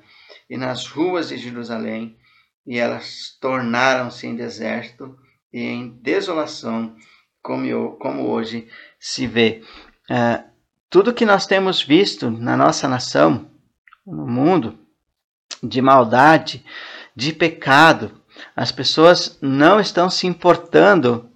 e 0.49 0.57
nas 0.57 0.87
ruas 0.87 1.29
de 1.29 1.37
Jerusalém, 1.37 2.17
e 2.65 2.77
elas 2.77 3.37
tornaram-se 3.39 4.25
em 4.27 4.35
deserto 4.35 5.17
e 5.53 5.61
em 5.61 5.89
desolação, 6.01 6.95
como, 7.41 7.97
como 7.97 8.27
hoje 8.27 8.67
se 8.99 9.27
vê. 9.27 9.63
É, 10.09 10.43
tudo 10.89 11.13
que 11.13 11.25
nós 11.25 11.45
temos 11.45 11.81
visto 11.81 12.31
na 12.31 12.57
nossa 12.57 12.87
nação, 12.87 13.49
no 14.05 14.25
mundo, 14.25 14.77
de 15.61 15.81
maldade, 15.81 16.65
de 17.15 17.31
pecado. 17.31 18.19
As 18.55 18.71
pessoas 18.71 19.37
não 19.41 19.79
estão 19.79 20.09
se 20.09 20.25
importando 20.25 21.29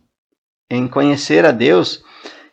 em 0.69 0.87
conhecer 0.87 1.45
a 1.45 1.51
Deus. 1.51 2.03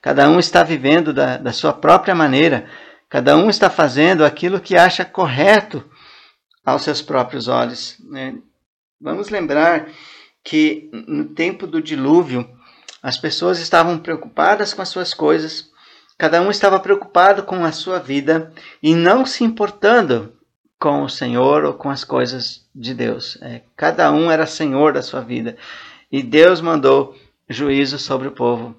Cada 0.03 0.29
um 0.29 0.39
está 0.39 0.63
vivendo 0.63 1.13
da, 1.13 1.37
da 1.37 1.53
sua 1.53 1.73
própria 1.73 2.15
maneira. 2.15 2.69
Cada 3.09 3.37
um 3.37 3.49
está 3.49 3.71
fazendo 3.71 4.25
aquilo 4.25 4.61
que 4.61 4.77
acha 4.77 5.05
correto 5.05 5.85
aos 6.71 6.83
seus 6.83 7.03
próprios 7.03 7.49
olhos. 7.49 7.97
Né? 8.01 8.39
Vamos 9.01 9.29
lembrar 9.29 9.89
que 10.43 10.91
no 10.93 11.27
tempo 11.27 11.67
do 11.67 11.83
dilúvio, 11.83 12.49
as 13.03 13.17
pessoas 13.17 13.59
estavam 13.59 13.99
preocupadas 13.99 14.75
com 14.75 14.83
as 14.83 14.89
suas 14.89 15.15
coisas, 15.15 15.71
cada 16.19 16.41
um 16.43 16.51
estava 16.51 16.79
preocupado 16.79 17.43
com 17.43 17.65
a 17.65 17.73
sua 17.73 17.99
vida 17.99 18.53
e 18.83 18.95
não 18.95 19.25
se 19.25 19.43
importando 19.43 20.35
com 20.79 21.03
o 21.03 21.09
Senhor 21.09 21.65
ou 21.65 21.75
com 21.75 21.91
as 21.91 22.05
coisas 22.05 22.67
de 22.75 22.95
Deus. 22.95 23.39
É, 23.43 23.63
cada 23.77 24.11
um 24.11 24.31
era 24.31 24.47
senhor 24.47 24.93
da 24.93 25.03
sua 25.03 25.21
vida. 25.21 25.57
E 26.11 26.23
Deus 26.23 26.61
mandou 26.61 27.17
juízo 27.49 27.99
sobre 27.99 28.29
o 28.29 28.33
povo 28.33 28.75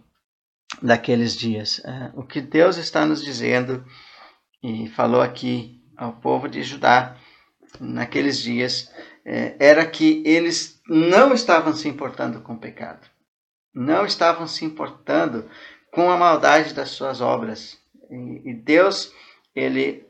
daqueles 0.81 1.35
dias. 1.35 1.79
É, 1.85 2.11
o 2.15 2.23
que 2.23 2.41
Deus 2.41 2.77
está 2.77 3.05
nos 3.05 3.23
dizendo 3.23 3.85
e 4.63 4.87
falou 4.89 5.21
aqui 5.21 5.79
ao 5.95 6.13
povo 6.13 6.47
de 6.47 6.63
Judá 6.63 7.15
naqueles 7.79 8.39
dias 8.39 8.91
é, 9.25 9.55
era 9.59 9.85
que 9.85 10.23
eles 10.25 10.81
não 10.87 11.33
estavam 11.33 11.73
se 11.73 11.87
importando 11.87 12.41
com 12.41 12.53
o 12.53 12.59
pecado, 12.59 13.07
não 13.73 14.05
estavam 14.05 14.47
se 14.47 14.65
importando 14.65 15.49
com 15.91 16.09
a 16.09 16.17
maldade 16.17 16.73
das 16.73 16.89
suas 16.89 17.21
obras. 17.21 17.77
E, 18.09 18.51
e 18.51 18.53
Deus, 18.53 19.11
ele 19.55 20.05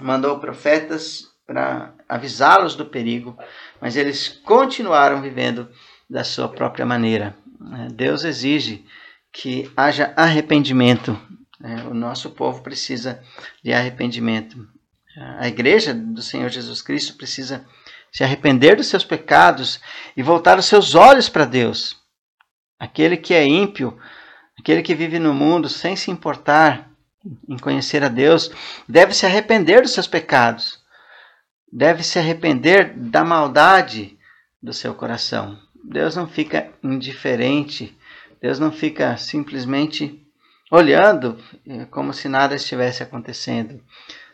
mandou 0.00 0.38
profetas 0.38 1.24
para 1.46 1.94
avisá-los 2.08 2.74
do 2.74 2.86
perigo, 2.86 3.36
mas 3.80 3.96
eles 3.96 4.28
continuaram 4.28 5.22
vivendo 5.22 5.68
da 6.08 6.24
sua 6.24 6.48
própria 6.48 6.84
maneira. 6.84 7.36
É, 7.72 7.88
Deus 7.92 8.24
exige 8.24 8.84
que 9.32 9.70
haja 9.76 10.12
arrependimento. 10.16 11.18
É, 11.62 11.82
o 11.84 11.94
nosso 11.94 12.30
povo 12.30 12.62
precisa 12.62 13.22
de 13.62 13.72
arrependimento. 13.72 14.68
A 15.16 15.48
igreja 15.48 15.94
do 15.94 16.20
Senhor 16.20 16.50
Jesus 16.50 16.82
Cristo 16.82 17.16
precisa 17.16 17.64
se 18.12 18.22
arrepender 18.22 18.76
dos 18.76 18.86
seus 18.86 19.04
pecados 19.04 19.80
e 20.16 20.22
voltar 20.22 20.58
os 20.58 20.66
seus 20.66 20.94
olhos 20.94 21.28
para 21.28 21.44
Deus. 21.44 21.96
Aquele 22.78 23.16
que 23.16 23.32
é 23.32 23.44
ímpio, 23.46 23.98
aquele 24.58 24.82
que 24.82 24.94
vive 24.94 25.18
no 25.18 25.32
mundo 25.32 25.68
sem 25.68 25.96
se 25.96 26.10
importar 26.10 26.90
em 27.48 27.56
conhecer 27.56 28.04
a 28.04 28.08
Deus, 28.08 28.50
deve 28.86 29.14
se 29.14 29.24
arrepender 29.24 29.82
dos 29.82 29.92
seus 29.92 30.06
pecados, 30.06 30.82
deve 31.72 32.02
se 32.02 32.18
arrepender 32.18 32.94
da 32.94 33.24
maldade 33.24 34.18
do 34.62 34.72
seu 34.72 34.94
coração. 34.94 35.58
Deus 35.82 36.14
não 36.14 36.26
fica 36.26 36.70
indiferente, 36.82 37.96
Deus 38.40 38.58
não 38.58 38.70
fica 38.70 39.16
simplesmente 39.16 40.22
olhando 40.70 41.38
eh, 41.66 41.86
como 41.86 42.12
se 42.12 42.28
nada 42.28 42.54
estivesse 42.54 43.02
acontecendo. 43.02 43.82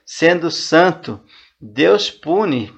Sendo 0.04 0.50
santo, 0.50 1.20
Deus 1.60 2.10
pune 2.10 2.72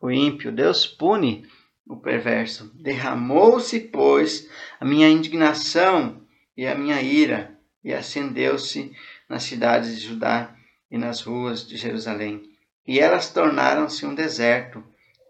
o 0.00 0.10
ímpio, 0.10 0.50
Deus 0.50 0.86
pune 0.86 1.46
o 1.86 1.96
perverso. 1.96 2.70
Derramou-se, 2.74 3.80
pois, 3.80 4.48
a 4.78 4.84
minha 4.84 5.08
indignação 5.08 6.22
e 6.56 6.66
a 6.66 6.74
minha 6.74 7.00
ira, 7.02 7.58
e 7.82 7.92
acendeu-se 7.92 8.94
nas 9.28 9.42
cidades 9.42 9.98
de 9.98 10.06
Judá 10.06 10.54
e 10.90 10.98
nas 10.98 11.22
ruas 11.22 11.66
de 11.66 11.76
Jerusalém. 11.76 12.42
E 12.86 12.98
elas 12.98 13.32
tornaram-se 13.32 14.04
um 14.06 14.14
deserto 14.14 14.82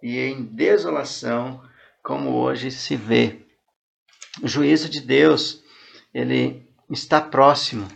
e 0.03 0.19
em 0.19 0.43
desolação, 0.43 1.63
como 2.03 2.31
hoje 2.31 2.71
se 2.71 2.97
vê. 2.97 3.41
O 4.43 4.49
juízo 4.49 4.89
de 4.89 5.01
Deus, 5.01 5.63
ele 6.15 6.67
está 6.89 7.21
próximo. 7.21 7.87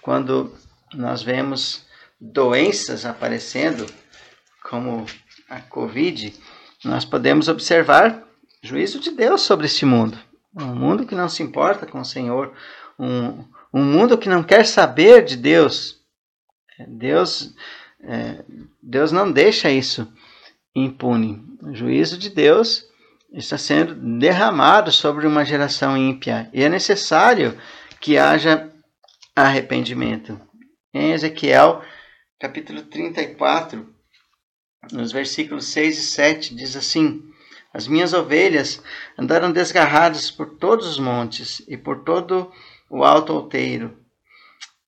Quando 0.00 0.52
nós 0.94 1.22
vemos 1.22 1.86
doenças 2.22 3.04
aparecendo, 3.04 3.84
como 4.62 5.04
a 5.50 5.60
Covid, 5.60 6.32
nós 6.84 7.04
podemos 7.04 7.48
observar 7.48 8.22
juízo 8.62 9.00
de 9.00 9.10
Deus 9.10 9.42
sobre 9.42 9.66
este 9.66 9.84
mundo. 9.84 10.16
Um 10.54 10.74
mundo 10.74 11.04
que 11.04 11.16
não 11.16 11.28
se 11.28 11.42
importa 11.42 11.84
com 11.84 12.00
o 12.00 12.04
Senhor, 12.04 12.52
um, 12.96 13.44
um 13.74 13.82
mundo 13.82 14.16
que 14.16 14.28
não 14.28 14.42
quer 14.42 14.64
saber 14.64 15.24
de 15.24 15.36
Deus. 15.36 16.00
Deus, 16.86 17.54
é, 18.02 18.44
Deus 18.80 19.10
não 19.10 19.30
deixa 19.30 19.68
isso 19.68 20.06
impune. 20.74 21.42
O 21.60 21.74
juízo 21.74 22.16
de 22.16 22.30
Deus 22.30 22.84
está 23.32 23.58
sendo 23.58 23.94
derramado 24.18 24.92
sobre 24.92 25.26
uma 25.26 25.44
geração 25.44 25.96
ímpia 25.96 26.48
e 26.52 26.62
é 26.62 26.68
necessário 26.68 27.58
que 28.00 28.16
haja 28.16 28.70
arrependimento. 29.34 30.40
Em 30.94 31.12
Ezequiel, 31.12 31.82
capítulo 32.42 32.82
34, 32.82 33.88
nos 34.90 35.12
versículos 35.12 35.66
6 35.66 35.96
e 35.96 36.02
7, 36.02 36.54
diz 36.56 36.74
assim: 36.74 37.22
As 37.72 37.86
minhas 37.86 38.12
ovelhas 38.12 38.82
andaram 39.16 39.52
desgarradas 39.52 40.28
por 40.28 40.56
todos 40.56 40.88
os 40.88 40.98
montes 40.98 41.62
e 41.68 41.76
por 41.76 42.02
todo 42.02 42.50
o 42.90 43.04
alto 43.04 43.32
outeiro. 43.32 43.96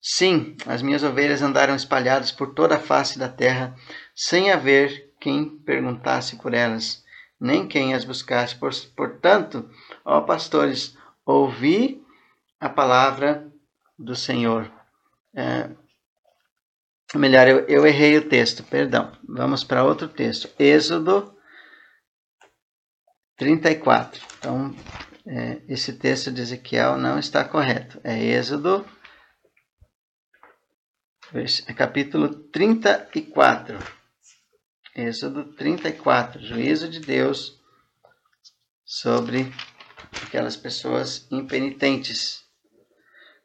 Sim, 0.01 0.57
as 0.65 0.81
minhas 0.81 1.01
ovelhas 1.01 1.41
andaram 1.41 1.73
espalhadas 1.73 2.29
por 2.29 2.53
toda 2.53 2.75
a 2.75 2.79
face 2.79 3.17
da 3.17 3.29
terra, 3.29 3.73
sem 4.13 4.51
haver 4.51 5.13
quem 5.21 5.47
perguntasse 5.47 6.35
por 6.35 6.53
elas, 6.53 7.05
nem 7.39 7.65
quem 7.65 7.93
as 7.93 8.03
buscasse. 8.03 8.57
Portanto, 8.97 9.69
ó 10.03 10.19
pastores, 10.19 10.97
ouvi 11.25 12.03
a 12.59 12.67
palavra 12.67 13.49
do 13.97 14.13
Senhor. 14.13 14.69
É, 15.33 15.69
Melhor, 17.13 17.47
eu, 17.47 17.59
eu 17.67 17.85
errei 17.85 18.17
o 18.17 18.27
texto, 18.27 18.63
perdão. 18.63 19.15
Vamos 19.27 19.63
para 19.63 19.83
outro 19.83 20.07
texto. 20.07 20.49
Êxodo 20.57 21.35
34. 23.37 24.21
Então, 24.37 24.75
é, 25.27 25.61
esse 25.67 25.93
texto 25.93 26.31
de 26.31 26.41
Ezequiel 26.41 26.97
não 26.97 27.19
está 27.19 27.43
correto. 27.43 27.99
É 28.03 28.17
Êxodo, 28.17 28.85
é 31.67 31.73
capítulo 31.73 32.29
34. 32.49 33.77
Êxodo 34.95 35.53
34. 35.55 36.41
Juízo 36.41 36.89
de 36.89 36.99
Deus 36.99 37.59
sobre 38.85 39.51
aquelas 40.23 40.55
pessoas 40.55 41.27
impenitentes. 41.31 42.44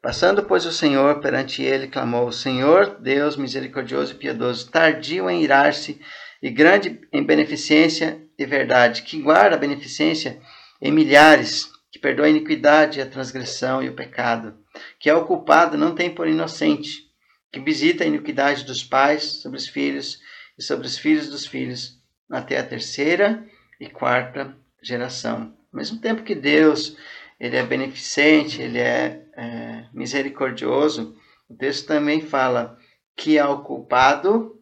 Passando, 0.01 0.43
pois, 0.43 0.65
o 0.65 0.71
Senhor 0.71 1.19
perante 1.19 1.61
ele, 1.61 1.87
clamou: 1.87 2.31
Senhor, 2.31 2.97
Deus 2.99 3.37
misericordioso 3.37 4.13
e 4.13 4.17
piedoso, 4.17 4.69
tardio 4.71 5.29
em 5.29 5.43
irar-se 5.43 6.01
e 6.41 6.49
grande 6.49 6.99
em 7.13 7.23
beneficência 7.23 8.19
e 8.37 8.45
verdade, 8.45 9.03
que 9.03 9.21
guarda 9.21 9.55
a 9.55 9.59
beneficência 9.59 10.41
em 10.81 10.91
milhares, 10.91 11.69
que 11.91 11.99
perdoa 11.99 12.25
a 12.25 12.29
iniquidade, 12.29 12.99
a 12.99 13.05
transgressão 13.05 13.83
e 13.83 13.89
o 13.89 13.93
pecado, 13.93 14.57
que 14.99 15.07
é 15.07 15.13
o 15.13 15.25
culpado 15.25 15.77
não 15.77 15.93
tem 15.93 16.09
por 16.09 16.27
inocente, 16.27 17.07
que 17.51 17.59
visita 17.59 18.03
a 18.03 18.07
iniquidade 18.07 18.63
dos 18.63 18.83
pais 18.83 19.41
sobre 19.41 19.59
os 19.59 19.67
filhos 19.67 20.19
e 20.57 20.63
sobre 20.63 20.87
os 20.87 20.97
filhos 20.97 21.29
dos 21.29 21.45
filhos, 21.45 21.99
até 22.31 22.57
a 22.57 22.63
terceira 22.63 23.45
e 23.79 23.87
quarta 23.87 24.55
geração. 24.81 25.53
Ao 25.71 25.77
mesmo 25.77 25.99
tempo 25.99 26.23
que 26.23 26.33
Deus 26.33 26.97
ele 27.39 27.57
é 27.57 27.63
beneficente, 27.63 28.61
ele 28.61 28.77
é, 28.77 29.21
é 29.41 29.85
misericordioso. 29.91 31.15
O 31.49 31.55
texto 31.55 31.87
também 31.87 32.21
fala 32.21 32.77
que 33.15 33.39
ao 33.39 33.63
culpado 33.63 34.55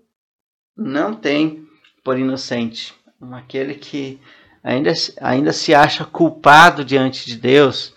não 0.75 1.13
tem 1.13 1.67
por 2.03 2.17
inocente. 2.17 2.95
Aquele 3.33 3.75
que 3.75 4.19
ainda, 4.63 4.93
ainda 5.19 5.51
se 5.51 5.75
acha 5.75 6.05
culpado 6.05 6.85
diante 6.85 7.25
de 7.25 7.35
Deus, 7.35 7.93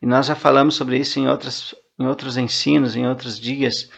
e 0.00 0.06
nós 0.06 0.26
já 0.26 0.34
falamos 0.34 0.74
sobre 0.74 0.96
isso 0.98 1.20
em, 1.20 1.28
outras, 1.28 1.74
em 2.00 2.06
outros 2.06 2.38
ensinos, 2.38 2.96
em 2.96 3.06
outros 3.06 3.38
dias, 3.38 3.90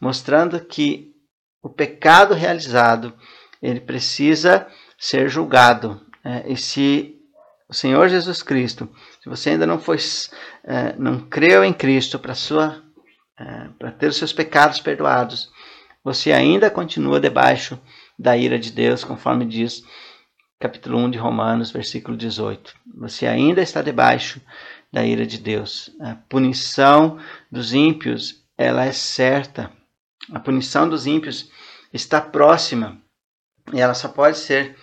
mostrando 0.00 0.60
que 0.64 1.12
o 1.60 1.68
pecado 1.68 2.34
realizado 2.34 3.12
ele 3.60 3.80
precisa 3.80 4.66
ser 4.96 5.28
julgado. 5.28 6.00
É, 6.24 6.52
e 6.52 6.56
se 6.56 7.19
o 7.70 7.74
Senhor 7.74 8.08
Jesus 8.08 8.42
Cristo 8.42 8.88
se 9.20 9.28
você 9.28 9.50
ainda 9.50 9.66
não 9.66 9.78
foi, 9.78 9.98
é, 10.64 10.94
não 10.96 11.20
creu 11.20 11.62
em 11.62 11.74
Cristo 11.74 12.18
para 12.18 12.34
sua, 12.34 12.82
é, 13.38 13.68
para 13.78 13.92
ter 13.92 14.06
os 14.06 14.16
seus 14.16 14.32
pecados 14.32 14.80
perdoados, 14.80 15.50
você 16.02 16.32
ainda 16.32 16.70
continua 16.70 17.20
debaixo 17.20 17.78
da 18.18 18.34
ira 18.34 18.58
de 18.58 18.72
Deus, 18.72 19.04
conforme 19.04 19.44
diz 19.44 19.84
capítulo 20.58 20.98
1 20.98 21.10
de 21.10 21.18
Romanos, 21.18 21.70
versículo 21.70 22.16
18. 22.16 22.74
Você 22.96 23.26
ainda 23.26 23.60
está 23.60 23.82
debaixo 23.82 24.40
da 24.90 25.04
ira 25.04 25.26
de 25.26 25.36
Deus. 25.36 25.90
A 26.00 26.14
punição 26.14 27.18
dos 27.52 27.74
ímpios, 27.74 28.42
ela 28.56 28.86
é 28.86 28.92
certa. 28.92 29.70
A 30.32 30.40
punição 30.40 30.88
dos 30.88 31.06
ímpios 31.06 31.50
está 31.92 32.22
próxima 32.22 32.98
e 33.70 33.80
ela 33.80 33.92
só 33.92 34.08
pode 34.08 34.38
ser 34.38 34.76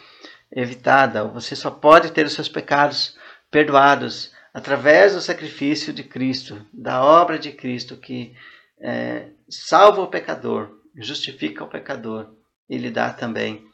evitada, 0.51 1.23
você 1.25 1.55
só 1.55 1.69
pode 1.69 2.11
ter 2.11 2.25
os 2.25 2.33
seus 2.33 2.49
pecados 2.49 3.17
perdoados 3.51 4.31
através 4.53 5.13
do 5.13 5.21
sacrifício 5.21 5.93
de 5.93 6.03
Cristo, 6.03 6.65
da 6.73 7.03
obra 7.03 7.37
de 7.37 7.51
Cristo 7.51 7.97
que 7.97 8.35
é, 8.79 9.29
salva 9.49 10.01
o 10.01 10.07
pecador, 10.07 10.69
justifica 10.95 11.63
o 11.63 11.69
pecador 11.69 12.33
e 12.69 12.77
lhe 12.77 12.89
dá 12.89 13.11
também 13.11 13.65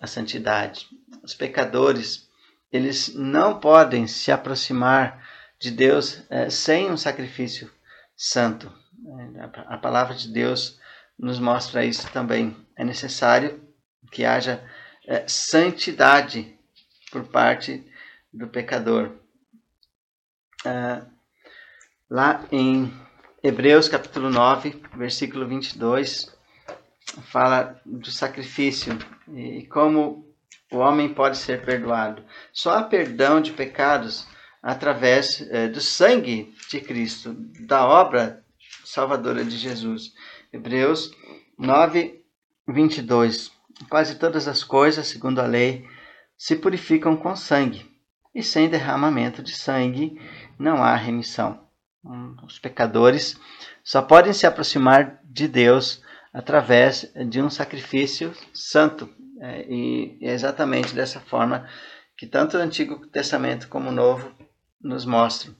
a 0.00 0.06
santidade. 0.06 0.86
Os 1.22 1.34
pecadores, 1.34 2.28
eles 2.72 3.14
não 3.14 3.60
podem 3.60 4.06
se 4.06 4.32
aproximar 4.32 5.24
de 5.58 5.70
Deus 5.70 6.22
é, 6.30 6.50
sem 6.50 6.90
um 6.90 6.96
sacrifício 6.96 7.70
santo. 8.16 8.72
A 9.68 9.76
palavra 9.76 10.14
de 10.14 10.28
Deus 10.28 10.78
nos 11.18 11.38
mostra 11.38 11.84
isso 11.84 12.10
também. 12.10 12.56
É 12.76 12.84
necessário 12.84 13.62
que 14.10 14.24
haja 14.24 14.62
é, 15.06 15.26
santidade 15.28 16.56
por 17.10 17.24
parte 17.24 17.84
do 18.32 18.48
pecador. 18.48 19.12
Ah, 20.64 21.02
lá 22.10 22.44
em 22.50 22.92
Hebreus 23.42 23.88
capítulo 23.88 24.30
9, 24.30 24.82
versículo 24.96 25.46
22, 25.46 26.34
fala 27.30 27.80
do 27.84 28.10
sacrifício 28.10 28.98
e 29.28 29.66
como 29.66 30.34
o 30.72 30.78
homem 30.78 31.12
pode 31.12 31.36
ser 31.36 31.64
perdoado. 31.64 32.24
Só 32.52 32.78
há 32.78 32.82
perdão 32.82 33.40
de 33.40 33.52
pecados 33.52 34.26
através 34.62 35.46
eh, 35.50 35.68
do 35.68 35.80
sangue 35.80 36.54
de 36.70 36.80
Cristo, 36.80 37.34
da 37.60 37.86
obra 37.86 38.42
salvadora 38.84 39.44
de 39.44 39.56
Jesus. 39.56 40.14
Hebreus 40.52 41.10
9, 41.58 42.24
22. 42.66 43.53
Quase 43.88 44.16
todas 44.16 44.46
as 44.46 44.62
coisas, 44.62 45.06
segundo 45.06 45.40
a 45.40 45.46
lei, 45.46 45.86
se 46.36 46.56
purificam 46.56 47.16
com 47.16 47.34
sangue 47.34 47.90
e 48.34 48.42
sem 48.42 48.68
derramamento 48.68 49.42
de 49.42 49.52
sangue 49.52 50.20
não 50.58 50.82
há 50.82 50.94
remissão. 50.96 51.66
Hum, 52.04 52.36
os 52.44 52.58
pecadores 52.58 53.38
só 53.82 54.02
podem 54.02 54.32
se 54.32 54.46
aproximar 54.46 55.20
de 55.24 55.48
Deus 55.48 56.02
através 56.32 57.12
de 57.28 57.40
um 57.40 57.48
sacrifício 57.48 58.34
santo. 58.52 59.08
É, 59.40 59.66
e 59.68 60.18
é 60.22 60.32
exatamente 60.32 60.94
dessa 60.94 61.20
forma 61.20 61.68
que 62.16 62.26
tanto 62.26 62.56
o 62.56 62.60
Antigo 62.60 63.06
Testamento 63.06 63.68
como 63.68 63.90
o 63.90 63.92
Novo 63.92 64.32
nos 64.80 65.04
mostram. 65.04 65.54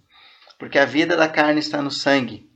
Porque 0.59 0.79
a 0.79 0.85
vida 0.85 1.17
da 1.17 1.29
carne 1.29 1.61
está 1.61 1.83
no 1.83 1.91
sangue, 1.91 2.49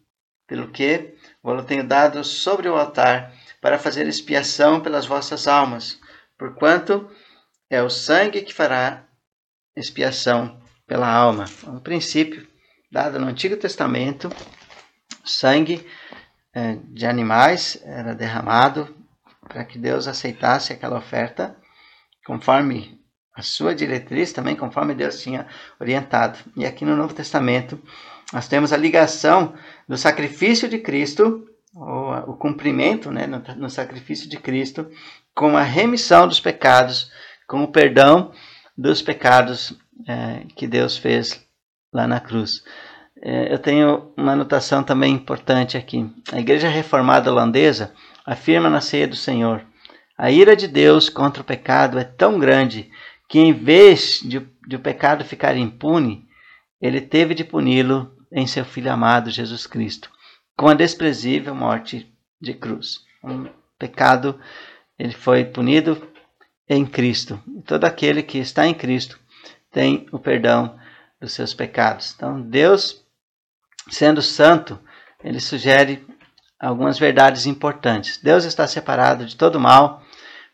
pelo 0.47 0.71
que 0.71 1.15
vou 1.43 1.63
tenho 1.63 1.87
dado 1.87 2.23
sobre 2.25 2.69
o 2.69 2.77
altar 2.77 3.33
para 3.61 3.79
fazer 3.79 4.07
expiação 4.07 4.81
pelas 4.81 5.07
vossas 5.07 5.49
almas, 5.49 5.99
porquanto 6.39 7.11
é 7.71 7.83
o 7.83 7.91
sangue 7.91 8.43
que 8.43 8.55
fará 8.55 9.05
expiação 9.77 10.61
pela 10.87 11.09
alma. 11.09 11.45
É 11.67 11.71
um 11.71 11.81
princípio 11.81 12.47
dado 12.91 13.19
no 13.19 13.27
Antigo 13.27 13.57
Testamento, 13.57 14.31
sangue 15.25 15.87
é, 16.55 16.79
de 16.85 17.07
animais 17.07 17.81
era 17.85 18.15
derramado 18.15 18.97
para 19.49 19.65
que 19.65 19.79
Deus 19.79 20.07
aceitasse 20.07 20.73
aquela 20.73 20.99
oferta, 20.99 21.57
conforme 22.27 22.99
a 23.35 23.43
sua 23.43 23.75
diretriz, 23.75 24.33
também 24.33 24.57
conforme 24.57 24.95
Deus 24.95 25.23
tinha 25.23 25.47
orientado. 25.81 26.39
E 26.57 26.67
aqui 26.67 26.85
no 26.85 26.97
Novo 26.97 27.15
Testamento, 27.15 27.81
nós 28.33 28.49
temos 28.49 28.73
a 28.73 28.77
ligação 28.77 29.55
do 29.89 29.97
sacrifício 29.97 30.69
de 30.69 30.79
Cristo, 30.79 31.47
ou 31.79 32.33
o 32.33 32.37
cumprimento 32.37 33.11
né, 33.11 33.26
no, 33.26 33.43
no 33.57 33.70
sacrifício 33.70 34.29
de 34.29 34.37
Cristo, 34.37 34.91
com 35.35 35.57
a 35.57 35.62
remissão 35.62 36.26
dos 36.26 36.41
pecados, 36.41 37.11
com 37.47 37.62
o 37.62 37.68
perdão 37.68 38.33
dos 38.76 39.01
pecados 39.01 39.72
é, 40.07 40.43
que 40.57 40.66
Deus 40.66 40.97
fez 40.97 41.45
lá 41.93 42.07
na 42.07 42.20
cruz. 42.20 42.62
É, 43.20 43.53
eu 43.53 43.59
tenho 43.59 44.12
uma 44.16 44.33
anotação 44.33 44.83
também 44.83 45.14
importante 45.14 45.76
aqui. 45.76 46.09
A 46.33 46.39
Igreja 46.39 46.68
Reformada 46.68 47.31
Holandesa 47.31 47.93
afirma 48.24 48.68
na 48.70 48.81
ceia 48.81 49.09
do 49.09 49.16
Senhor: 49.16 49.64
a 50.16 50.31
ira 50.31 50.55
de 50.57 50.68
Deus 50.68 51.09
contra 51.09 51.43
o 51.43 51.47
pecado 51.47 51.99
é 51.99 52.05
tão 52.05 52.39
grande 52.39 52.91
que, 53.29 53.39
em 53.39 53.53
vez 53.53 54.20
de, 54.22 54.41
de 54.66 54.76
o 54.76 54.81
pecado 54.81 55.24
ficar 55.24 55.57
impune, 55.57 56.26
ele 56.81 57.01
teve 57.01 57.35
de 57.35 57.45
puni-lo 57.45 58.12
em 58.33 58.47
seu 58.47 58.64
Filho 58.64 58.93
amado 58.93 59.31
Jesus 59.31 59.66
Cristo, 59.66 60.11
com 60.59 60.69
a 60.69 60.75
desprezível 60.75 61.55
morte 61.55 62.13
de 62.41 62.53
cruz. 62.53 63.05
Um 63.23 63.49
pecado, 63.79 64.41
ele 64.99 65.13
foi 65.13 65.45
punido 65.45 66.13
em 66.69 66.85
Cristo. 66.85 67.41
todo 67.65 67.85
aquele 67.85 68.25
que 68.25 68.39
está 68.39 68.67
em 68.67 68.75
Cristo 68.75 69.21
tem 69.71 70.09
o 70.11 70.19
perdão 70.19 70.77
dos 71.21 71.33
seus 71.33 71.55
pecados. 71.55 72.13
Então, 72.17 72.41
Deus, 72.41 73.05
sendo 73.89 74.21
santo, 74.21 74.81
ele 75.23 75.39
sugere 75.39 76.05
algumas 76.59 76.99
verdades 76.99 77.47
importantes. 77.47 78.19
Deus 78.21 78.45
está 78.45 78.67
separado 78.67 79.25
de 79.25 79.37
todo 79.37 79.61
mal. 79.61 80.03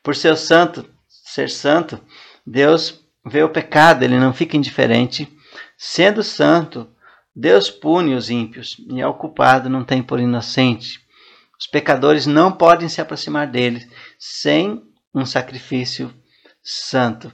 Por 0.02 0.14
ser 0.14 0.36
santo, 0.36 0.86
ser 1.08 1.48
santo, 1.48 1.98
Deus 2.46 3.02
vê 3.24 3.42
o 3.42 3.48
pecado, 3.48 4.02
ele 4.02 4.18
não 4.18 4.34
fica 4.34 4.54
indiferente. 4.54 5.34
Sendo 5.78 6.22
santo, 6.22 6.93
Deus 7.34 7.68
pune 7.70 8.14
os 8.14 8.30
ímpios 8.30 8.76
e 8.88 9.02
ao 9.02 9.14
culpado 9.14 9.68
não 9.68 9.82
tem 9.84 10.02
por 10.02 10.20
inocente. 10.20 11.00
Os 11.58 11.66
pecadores 11.66 12.26
não 12.26 12.52
podem 12.52 12.88
se 12.88 13.00
aproximar 13.00 13.46
dele 13.46 13.88
sem 14.18 14.82
um 15.14 15.26
sacrifício 15.26 16.14
santo. 16.62 17.32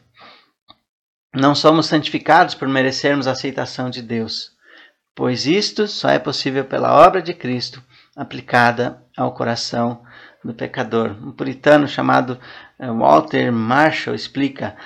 Não 1.34 1.54
somos 1.54 1.86
santificados 1.86 2.54
por 2.54 2.66
merecermos 2.66 3.26
a 3.26 3.32
aceitação 3.32 3.90
de 3.90 4.02
Deus, 4.02 4.52
pois 5.14 5.46
isto 5.46 5.86
só 5.86 6.08
é 6.08 6.18
possível 6.18 6.64
pela 6.64 7.06
obra 7.06 7.22
de 7.22 7.34
Cristo 7.34 7.82
aplicada 8.16 9.04
ao 9.16 9.34
coração 9.34 10.02
do 10.44 10.54
pecador. 10.54 11.16
Um 11.22 11.32
puritano 11.32 11.86
chamado 11.86 12.38
eh, 12.78 12.90
Walter 12.90 13.52
Marshall 13.52 14.16
explica 14.16 14.76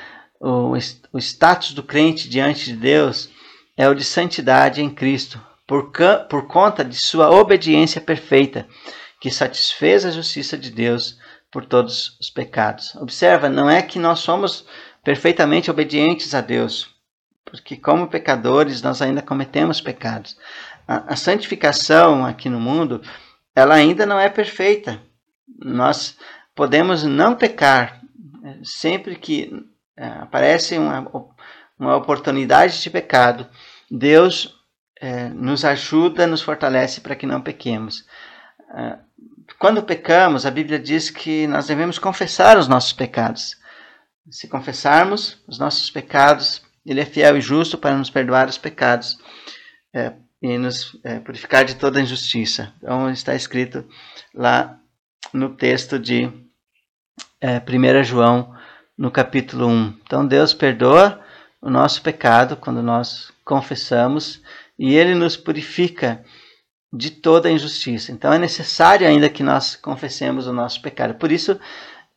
o, 0.41 0.73
o 1.13 1.19
status 1.19 1.73
do 1.73 1.83
crente 1.83 2.29
diante 2.29 2.67
de 2.67 2.77
Deus 2.77 3.31
é 3.77 3.89
o 3.89 3.95
de 3.95 4.05
santidade 4.05 4.83
em 4.83 4.91
Cristo, 4.91 5.41
por, 5.67 5.91
por 6.29 6.47
conta 6.47 6.85
de 6.85 6.97
sua 6.97 7.31
obediência 7.31 8.01
perfeita, 8.01 8.67
que 9.21 9.31
satisfez 9.31 10.05
a 10.05 10.11
justiça 10.11 10.57
de 10.57 10.71
Deus 10.71 11.19
por 11.51 11.65
todos 11.65 12.19
os 12.21 12.31
pecados. 12.31 12.95
Observa, 12.97 13.49
não 13.49 13.71
é 13.71 13.81
que 13.81 13.99
nós 13.99 14.21
somos 14.21 14.67
perfeitamente 15.03 15.71
obedientes 15.71 16.35
a 16.35 16.41
Deus, 16.41 16.95
porque 17.45 17.77
como 17.77 18.09
pecadores 18.09 18.83
nós 18.83 19.01
ainda 19.01 19.23
cometemos 19.23 19.81
pecados. 19.81 20.37
A, 20.87 21.13
a 21.13 21.17
santificação 21.17 22.27
aqui 22.27 22.49
no 22.49 22.61
mundo, 22.61 23.01
ela 23.55 23.75
ainda 23.75 24.05
não 24.05 24.19
é 24.19 24.29
perfeita. 24.29 25.01
Nós 25.59 26.17
podemos 26.55 27.05
não 27.05 27.35
pecar 27.35 28.01
sempre 28.63 29.17
que 29.17 29.53
é, 29.97 30.07
aparece 30.07 30.77
uma, 30.77 31.09
uma 31.79 31.97
oportunidade 31.97 32.81
de 32.81 32.91
pecado. 32.91 33.47
Deus 33.91 34.55
é, 35.01 35.29
nos 35.29 35.65
ajuda, 35.65 36.27
nos 36.27 36.43
fortalece 36.43 37.01
para 37.01 37.17
que 37.17 37.27
não 37.27 37.41
pequemos. 37.41 38.05
É, 38.77 38.99
quando 39.59 39.83
pecamos, 39.83 40.47
a 40.47 40.51
Bíblia 40.51 40.79
diz 40.79 41.11
que 41.11 41.47
nós 41.47 41.67
devemos 41.67 41.99
confessar 41.99 42.57
os 42.59 42.69
nossos 42.69 42.93
pecados. 42.93 43.57
Se 44.31 44.49
confessarmos 44.49 45.43
os 45.47 45.59
nossos 45.59 45.91
pecados, 45.91 46.63
Ele 46.85 47.01
é 47.01 47.05
fiel 47.05 47.37
e 47.37 47.41
justo 47.41 47.77
para 47.77 47.97
nos 47.97 48.11
perdoar 48.11 48.49
os 48.49 48.57
pecados 48.57 49.19
é, 49.95 50.13
e 50.41 50.59
nos 50.59 50.99
é, 51.05 51.19
purificar 51.21 51.65
de 51.65 51.77
toda 51.77 52.01
injustiça. 52.01 52.73
Então, 52.79 53.11
está 53.11 53.35
escrito 53.35 53.87
lá 54.35 54.79
no 55.33 55.51
texto 55.51 55.99
de 55.99 56.31
é, 57.41 57.59
1 57.59 58.05
João, 58.05 58.55
no 58.97 59.11
capítulo 59.11 59.67
1. 59.67 59.99
Então, 60.03 60.27
Deus 60.27 60.55
perdoa 60.55 61.24
o 61.65 61.71
nosso 61.71 62.03
pecado 62.03 62.59
quando 62.59 62.83
nós 62.83 63.33
confessamos 63.43 64.43
e 64.79 64.95
Ele 64.95 65.15
nos 65.15 65.35
purifica 65.35 66.23
de 66.93 67.11
toda 67.11 67.51
injustiça. 67.51 68.13
Então, 68.13 68.33
é 68.33 68.39
necessário 68.39 69.07
ainda 69.07 69.31
que 69.31 69.43
nós 69.43 69.75
confessemos 69.75 70.47
o 70.47 70.53
nosso 70.53 70.83
pecado. 70.83 71.15
Por 71.15 71.33
isso, 71.33 71.59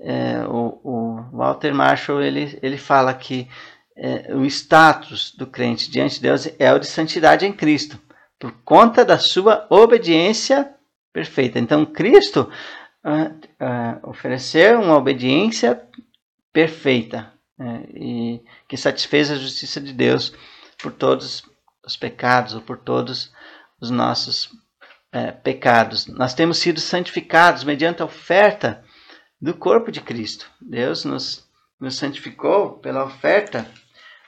é, 0.02 0.44
o, 0.50 0.82
o, 0.84 1.30
Walter 1.32 1.74
Marshall 1.74 2.22
ele, 2.22 2.60
ele 2.62 2.78
fala 2.78 3.14
que 3.14 3.48
é, 3.96 4.36
o 4.36 4.46
status 4.46 5.34
do 5.34 5.48
crente 5.48 5.90
diante 5.90 6.16
de 6.16 6.22
Deus 6.24 6.50
é 6.60 6.72
o 6.74 6.78
de 6.78 6.86
santidade 6.86 7.46
em 7.46 7.54
Cristo, 7.54 7.98
por 8.38 8.52
conta 8.66 9.06
da 9.06 9.18
sua 9.18 9.66
obediência 9.70 10.70
perfeita. 11.14 11.58
Então, 11.58 11.86
Cristo 11.86 12.52
uh, 13.04 13.34
uh, 13.64 14.10
ofereceu 14.10 14.82
uma 14.82 14.98
obediência 14.98 15.82
perfeita 16.52 17.37
uh, 17.60 17.98
e 17.98 18.44
que 18.68 18.78
satisfez 18.78 19.32
a 19.32 19.36
justiça 19.36 19.80
de 19.82 19.94
Deus 19.94 20.34
por 20.82 20.92
todos 20.92 21.44
os 21.86 21.96
pecados 21.96 22.54
ou 22.54 22.62
por 22.62 22.78
todos 22.78 23.32
os 23.82 23.90
nossos 23.90 24.50
é, 25.12 25.32
pecados. 25.32 26.06
Nós 26.08 26.34
temos 26.34 26.58
sido 26.58 26.80
santificados 26.80 27.64
mediante 27.64 28.02
a 28.02 28.06
oferta 28.06 28.84
do 29.42 29.54
corpo 29.54 29.92
de 29.92 30.02
Cristo. 30.02 30.50
Deus 30.62 31.06
nos, 31.06 31.48
nos 31.80 31.96
santificou 31.96 32.80
pela 32.80 33.06
oferta 33.06 33.70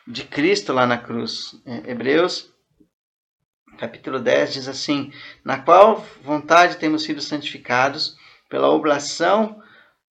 de 0.08 0.24
Cristo 0.24 0.72
lá 0.72 0.88
na 0.88 0.98
cruz. 0.98 1.56
É, 1.66 1.92
Hebreus 1.92 2.50
capítulo 3.78 4.20
10 4.20 4.54
diz 4.54 4.68
assim: 4.68 5.12
Na 5.44 5.60
qual 5.60 6.06
vontade 6.22 6.78
temos 6.78 7.04
sido 7.04 7.22
santificados 7.22 8.16
pela 8.50 8.70
oblação 8.70 9.62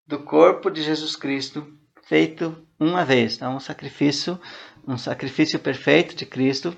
do 0.06 0.20
corpo 0.20 0.70
de 0.70 0.82
Jesus 0.82 1.14
Cristo, 1.14 1.66
feito 2.08 2.66
uma 2.80 3.04
vez. 3.04 3.36
Então, 3.36 3.56
um 3.56 3.60
sacrifício, 3.60 4.40
um 4.86 4.96
sacrifício 4.96 5.58
perfeito 5.58 6.16
de 6.16 6.24
Cristo, 6.24 6.76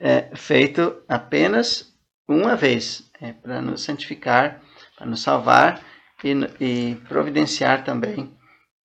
é, 0.00 0.30
feito 0.36 1.02
apenas 1.08 1.92
uma 2.28 2.54
vez, 2.54 3.10
é, 3.20 3.32
para 3.32 3.60
nos 3.60 3.82
santificar, 3.82 4.62
para 4.96 5.06
nos 5.06 5.22
salvar 5.22 5.82
e, 6.22 6.32
e 6.60 6.94
providenciar 7.08 7.84
também 7.84 8.32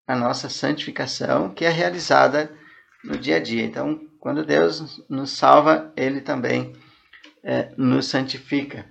a 0.07 0.15
nossa 0.15 0.49
santificação, 0.49 1.53
que 1.53 1.65
é 1.65 1.69
realizada 1.69 2.51
no 3.03 3.17
dia 3.17 3.37
a 3.37 3.39
dia. 3.39 3.63
Então, 3.63 4.01
quando 4.19 4.45
Deus 4.45 5.05
nos 5.09 5.31
salva, 5.31 5.93
Ele 5.95 6.21
também 6.21 6.73
é, 7.43 7.71
nos 7.77 8.07
santifica. 8.07 8.89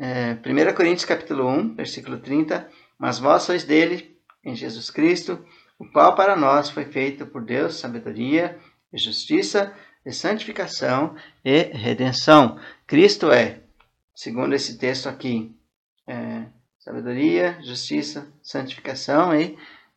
É, 0.00 0.32
1 0.34 0.74
Coríntios 0.74 1.04
capítulo 1.04 1.48
1, 1.48 1.74
versículo 1.74 2.18
30, 2.18 2.68
Mas 2.98 3.18
vós 3.18 3.42
sois 3.42 3.64
dele, 3.64 4.16
em 4.44 4.54
Jesus 4.54 4.90
Cristo, 4.90 5.44
o 5.78 5.86
qual 5.86 6.14
para 6.14 6.34
nós 6.34 6.70
foi 6.70 6.84
feito 6.84 7.26
por 7.26 7.44
Deus 7.44 7.76
sabedoria 7.76 8.58
e 8.92 8.98
justiça 8.98 9.72
e 10.04 10.12
santificação 10.12 11.14
e 11.44 11.62
redenção. 11.72 12.58
Cristo 12.86 13.30
é, 13.30 13.60
segundo 14.14 14.54
esse 14.54 14.78
texto 14.78 15.08
aqui, 15.08 15.54
é, 16.06 16.46
sabedoria, 16.78 17.58
justiça, 17.62 18.26
santificação 18.42 19.34
e 19.34 19.56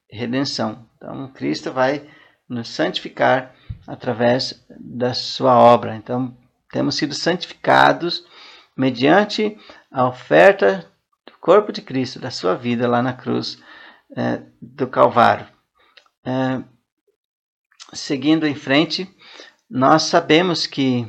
redenção. 0.09 0.85
Então, 0.97 1.27
Cristo 1.29 1.71
vai 1.71 2.07
nos 2.47 2.67
santificar 2.69 3.55
através 3.87 4.63
da 4.69 5.13
sua 5.13 5.57
obra. 5.57 5.95
Então, 5.95 6.35
temos 6.71 6.95
sido 6.95 7.13
santificados 7.13 8.25
mediante 8.75 9.57
a 9.89 10.07
oferta 10.07 10.91
do 11.25 11.31
corpo 11.39 11.71
de 11.71 11.81
Cristo, 11.81 12.19
da 12.19 12.29
sua 12.29 12.55
vida 12.55 12.87
lá 12.87 13.01
na 13.01 13.13
cruz 13.13 13.57
é, 14.15 14.41
do 14.61 14.87
Calvário. 14.87 15.47
É, 16.25 16.63
seguindo 17.93 18.45
em 18.45 18.55
frente, 18.55 19.09
nós 19.69 20.03
sabemos 20.03 20.67
que 20.67 21.07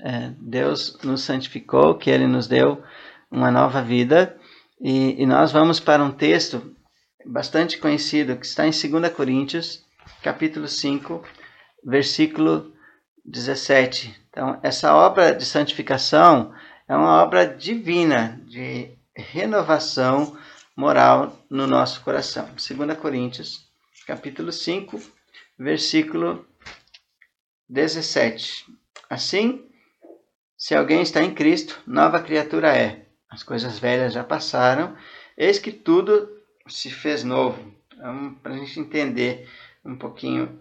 é, 0.00 0.32
Deus 0.38 0.98
nos 1.02 1.22
santificou, 1.22 1.96
que 1.96 2.10
Ele 2.10 2.26
nos 2.26 2.46
deu 2.46 2.82
uma 3.30 3.50
nova 3.50 3.82
vida, 3.82 4.36
e, 4.80 5.22
e, 5.22 5.26
nós 5.26 5.52
vamos 5.52 5.78
para 5.78 6.02
um 6.02 6.10
texto 6.10 6.74
bastante 7.24 7.78
conhecido 7.78 8.36
que 8.36 8.44
está 8.44 8.66
em 8.66 8.70
2 8.70 9.12
Coríntios, 9.12 9.84
capítulo 10.22 10.66
5, 10.66 11.22
versículo 11.84 12.72
17. 13.24 14.20
Então, 14.28 14.58
essa 14.62 14.94
obra 14.94 15.32
de 15.32 15.44
santificação 15.44 16.52
é 16.88 16.96
uma 16.96 17.22
obra 17.22 17.46
divina 17.46 18.40
de 18.46 18.90
renovação 19.14 20.36
moral 20.76 21.38
no 21.48 21.66
nosso 21.66 22.00
coração. 22.02 22.48
2 22.48 22.98
Coríntios, 22.98 23.71
capítulo 24.06 24.52
5, 24.52 25.00
versículo 25.58 26.46
17. 27.68 28.66
Assim, 29.08 29.64
se 30.56 30.74
alguém 30.74 31.02
está 31.02 31.22
em 31.22 31.34
Cristo, 31.34 31.80
nova 31.86 32.20
criatura 32.20 32.76
é. 32.76 33.06
As 33.28 33.42
coisas 33.42 33.78
velhas 33.78 34.12
já 34.12 34.22
passaram, 34.22 34.96
eis 35.36 35.58
que 35.58 35.72
tudo 35.72 36.28
se 36.68 36.90
fez 36.90 37.24
novo. 37.24 37.74
Então, 37.92 38.34
para 38.42 38.54
a 38.54 38.58
gente 38.58 38.78
entender 38.78 39.48
um 39.84 39.96
pouquinho 39.96 40.60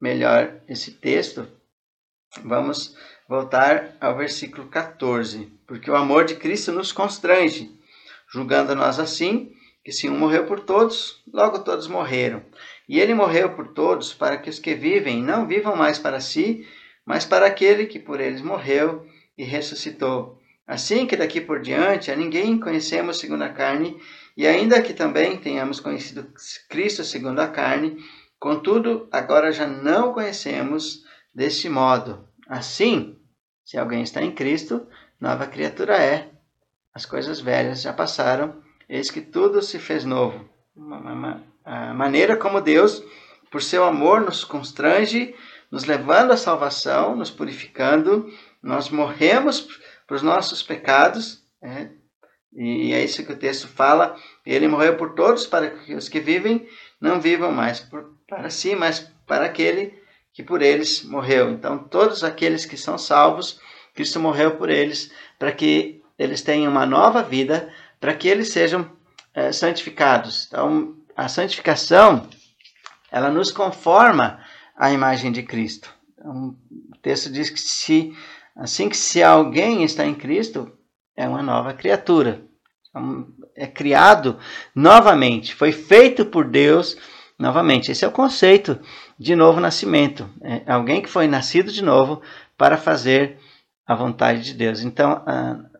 melhor 0.00 0.60
esse 0.68 0.92
texto, 0.92 1.48
vamos 2.42 2.96
voltar 3.28 3.96
ao 4.00 4.16
versículo 4.16 4.68
14. 4.68 5.46
Porque 5.66 5.90
o 5.90 5.96
amor 5.96 6.24
de 6.24 6.36
Cristo 6.36 6.72
nos 6.72 6.92
constrange, 6.92 7.70
julgando 8.28 8.74
nós 8.74 8.98
assim, 8.98 9.54
que 9.84 9.92
se 9.92 10.08
um 10.08 10.16
morreu 10.16 10.46
por 10.46 10.60
todos, 10.60 11.22
logo 11.32 11.58
todos 11.60 11.86
morreram. 11.88 12.42
E 12.88 13.00
ele 13.00 13.14
morreu 13.14 13.50
por 13.54 13.68
todos, 13.68 14.14
para 14.14 14.36
que 14.36 14.48
os 14.48 14.58
que 14.58 14.74
vivem 14.74 15.22
não 15.22 15.46
vivam 15.46 15.74
mais 15.74 15.98
para 15.98 16.20
si, 16.20 16.66
mas 17.04 17.24
para 17.24 17.46
aquele 17.46 17.86
que 17.86 17.98
por 17.98 18.20
eles 18.20 18.42
morreu 18.42 19.06
e 19.36 19.44
ressuscitou. 19.44 20.40
Assim 20.66 21.06
que 21.06 21.16
daqui 21.16 21.40
por 21.40 21.60
diante 21.60 22.10
a 22.10 22.16
ninguém 22.16 22.58
conhecemos 22.58 23.18
segundo 23.18 23.42
a 23.42 23.48
carne, 23.48 24.00
e 24.36 24.46
ainda 24.46 24.80
que 24.80 24.94
também 24.94 25.36
tenhamos 25.36 25.80
conhecido 25.80 26.32
Cristo 26.68 27.02
segundo 27.04 27.40
a 27.40 27.48
carne, 27.48 27.98
contudo, 28.38 29.08
agora 29.10 29.52
já 29.52 29.66
não 29.66 30.12
conhecemos 30.12 31.04
deste 31.34 31.68
modo. 31.68 32.26
Assim, 32.48 33.18
se 33.64 33.76
alguém 33.76 34.02
está 34.02 34.22
em 34.22 34.32
Cristo, 34.32 34.86
nova 35.20 35.46
criatura 35.46 35.96
é. 35.96 36.30
As 36.94 37.04
coisas 37.06 37.40
velhas 37.40 37.82
já 37.82 37.92
passaram, 37.92 38.62
eis 38.88 39.10
que 39.10 39.20
tudo 39.20 39.62
se 39.62 39.78
fez 39.78 40.04
novo. 40.04 40.48
A 41.64 41.94
maneira 41.94 42.36
como 42.36 42.60
Deus, 42.60 43.02
por 43.50 43.62
seu 43.62 43.84
amor, 43.84 44.20
nos 44.20 44.44
constrange, 44.44 45.34
nos 45.70 45.84
levando 45.84 46.32
à 46.32 46.36
salvação, 46.36 47.16
nos 47.16 47.30
purificando, 47.30 48.30
nós 48.62 48.90
morremos 48.90 49.68
para 50.06 50.16
os 50.16 50.22
nossos 50.22 50.62
pecados, 50.62 51.42
é, 51.62 51.88
e 52.54 52.92
é 52.92 53.02
isso 53.02 53.24
que 53.24 53.32
o 53.32 53.38
texto 53.38 53.66
fala. 53.66 54.16
Ele 54.44 54.68
morreu 54.68 54.96
por 54.96 55.14
todos, 55.14 55.46
para 55.46 55.70
que 55.70 55.94
os 55.94 56.08
que 56.08 56.20
vivem 56.20 56.68
não 57.00 57.20
vivam 57.20 57.50
mais 57.50 57.80
por, 57.80 58.14
para 58.28 58.50
si, 58.50 58.74
mas 58.74 59.00
para 59.26 59.46
aquele 59.46 59.94
que 60.32 60.42
por 60.42 60.62
eles 60.62 61.02
morreu. 61.02 61.50
Então, 61.50 61.78
todos 61.78 62.22
aqueles 62.22 62.66
que 62.66 62.76
são 62.76 62.98
salvos, 62.98 63.60
Cristo 63.94 64.20
morreu 64.20 64.56
por 64.56 64.70
eles, 64.70 65.10
para 65.38 65.52
que 65.52 66.02
eles 66.18 66.42
tenham 66.42 66.70
uma 66.70 66.86
nova 66.86 67.22
vida, 67.22 67.72
para 68.02 68.14
que 68.14 68.26
eles 68.26 68.48
sejam 68.48 68.90
é, 69.32 69.52
santificados. 69.52 70.48
Então, 70.48 70.96
a 71.16 71.28
santificação, 71.28 72.26
ela 73.12 73.30
nos 73.30 73.52
conforma 73.52 74.40
à 74.76 74.90
imagem 74.90 75.30
de 75.30 75.44
Cristo. 75.44 75.88
Então, 76.18 76.56
o 76.92 76.98
texto 77.00 77.30
diz 77.30 77.48
que 77.48 77.60
se 77.60 78.12
assim 78.56 78.88
que 78.88 78.96
se 78.96 79.22
alguém 79.22 79.84
está 79.84 80.04
em 80.04 80.16
Cristo, 80.16 80.76
é 81.16 81.28
uma 81.28 81.44
nova 81.44 81.72
criatura. 81.74 82.42
Então, 82.90 83.28
é 83.54 83.68
criado 83.68 84.36
novamente, 84.74 85.54
foi 85.54 85.70
feito 85.70 86.26
por 86.26 86.48
Deus 86.48 86.96
novamente. 87.38 87.92
Esse 87.92 88.04
é 88.04 88.08
o 88.08 88.12
conceito 88.12 88.80
de 89.16 89.36
novo 89.36 89.60
nascimento. 89.60 90.28
É 90.42 90.72
alguém 90.72 91.00
que 91.00 91.08
foi 91.08 91.28
nascido 91.28 91.70
de 91.70 91.84
novo 91.84 92.20
para 92.58 92.76
fazer 92.76 93.38
a 93.86 93.94
vontade 93.94 94.42
de 94.42 94.54
Deus. 94.54 94.80
Então, 94.80 95.22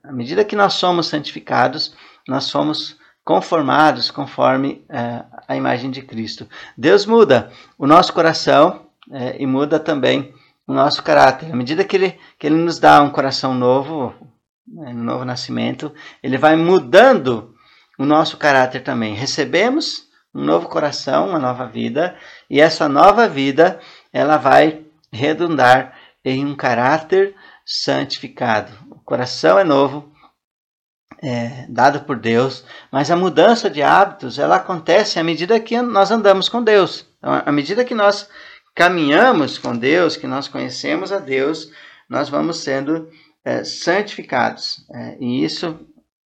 à 0.04 0.12
medida 0.12 0.44
que 0.44 0.54
nós 0.54 0.74
somos 0.74 1.08
santificados, 1.08 1.94
nós 2.28 2.44
somos 2.44 2.96
conformados 3.24 4.10
conforme 4.10 4.84
é, 4.88 5.24
a 5.46 5.56
imagem 5.56 5.90
de 5.90 6.02
Cristo. 6.02 6.48
Deus 6.76 7.06
muda 7.06 7.50
o 7.78 7.86
nosso 7.86 8.12
coração 8.12 8.86
é, 9.10 9.40
e 9.40 9.46
muda 9.46 9.78
também 9.78 10.34
o 10.66 10.72
nosso 10.72 11.02
caráter. 11.02 11.52
À 11.52 11.56
medida 11.56 11.84
que 11.84 11.96
ele, 11.96 12.18
que 12.38 12.46
ele 12.46 12.56
nos 12.56 12.78
dá 12.78 13.02
um 13.02 13.10
coração 13.10 13.54
novo, 13.54 14.14
né, 14.66 14.92
no 14.92 15.04
novo 15.04 15.24
nascimento, 15.24 15.92
ele 16.22 16.38
vai 16.38 16.56
mudando 16.56 17.54
o 17.98 18.04
nosso 18.04 18.36
caráter 18.36 18.82
também. 18.82 19.14
Recebemos 19.14 20.08
um 20.34 20.42
novo 20.42 20.68
coração, 20.68 21.28
uma 21.28 21.38
nova 21.38 21.66
vida, 21.66 22.16
e 22.48 22.60
essa 22.60 22.88
nova 22.88 23.28
vida 23.28 23.78
ela 24.12 24.36
vai 24.36 24.82
redundar 25.12 25.94
em 26.24 26.44
um 26.44 26.54
caráter 26.54 27.34
santificado. 27.64 28.72
O 28.90 29.00
coração 29.00 29.58
é 29.58 29.64
novo, 29.64 30.11
é, 31.22 31.66
dado 31.68 32.00
por 32.00 32.18
Deus, 32.18 32.64
mas 32.90 33.10
a 33.10 33.16
mudança 33.16 33.70
de 33.70 33.82
hábitos 33.82 34.38
ela 34.38 34.56
acontece 34.56 35.20
à 35.20 35.24
medida 35.24 35.60
que 35.60 35.80
nós 35.80 36.10
andamos 36.10 36.48
com 36.48 36.62
Deus. 36.62 37.06
Então, 37.18 37.42
à 37.46 37.52
medida 37.52 37.84
que 37.84 37.94
nós 37.94 38.28
caminhamos 38.74 39.56
com 39.56 39.76
Deus, 39.76 40.16
que 40.16 40.26
nós 40.26 40.48
conhecemos 40.48 41.12
a 41.12 41.18
Deus, 41.18 41.70
nós 42.08 42.28
vamos 42.28 42.58
sendo 42.58 43.08
é, 43.44 43.62
santificados. 43.62 44.84
É, 44.92 45.16
e 45.20 45.44
isso 45.44 45.78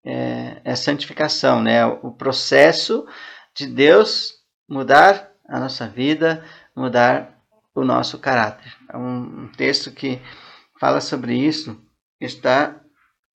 é, 0.04 0.60
é, 0.64 0.74
santificação, 0.74 1.60
né? 1.62 1.84
O 1.84 2.12
processo 2.12 3.06
de 3.54 3.66
Deus 3.66 4.34
mudar 4.68 5.30
a 5.48 5.60
nossa 5.60 5.86
vida, 5.86 6.44
mudar 6.74 7.38
o 7.74 7.84
nosso 7.84 8.18
caráter. 8.18 8.72
É 8.90 8.96
um, 8.96 9.44
um 9.44 9.48
texto 9.48 9.90
que 9.90 10.20
fala 10.80 11.00
sobre 11.00 11.34
isso, 11.34 11.78
está 12.20 12.80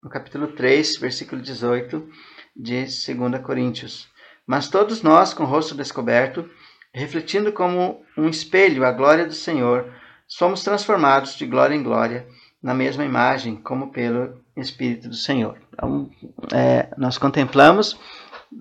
no 0.03 0.09
capítulo 0.09 0.47
3, 0.47 0.97
versículo 0.97 1.41
18 1.41 2.09
de 2.55 2.85
2 2.85 3.41
Coríntios. 3.43 4.09
Mas 4.45 4.69
todos 4.69 5.01
nós, 5.01 5.33
com 5.33 5.43
o 5.43 5.47
rosto 5.47 5.75
descoberto, 5.75 6.49
refletindo 6.93 7.51
como 7.51 8.03
um 8.17 8.27
espelho 8.27 8.85
a 8.85 8.91
glória 8.91 9.25
do 9.25 9.33
Senhor, 9.33 9.93
somos 10.27 10.63
transformados 10.63 11.35
de 11.35 11.45
glória 11.45 11.75
em 11.75 11.83
glória 11.83 12.27
na 12.61 12.73
mesma 12.73 13.05
imagem, 13.05 13.55
como 13.55 13.91
pelo 13.91 14.41
Espírito 14.55 15.09
do 15.09 15.15
Senhor. 15.15 15.57
Então, 15.73 16.09
é, 16.51 16.89
nós 16.97 17.17
contemplamos 17.17 17.97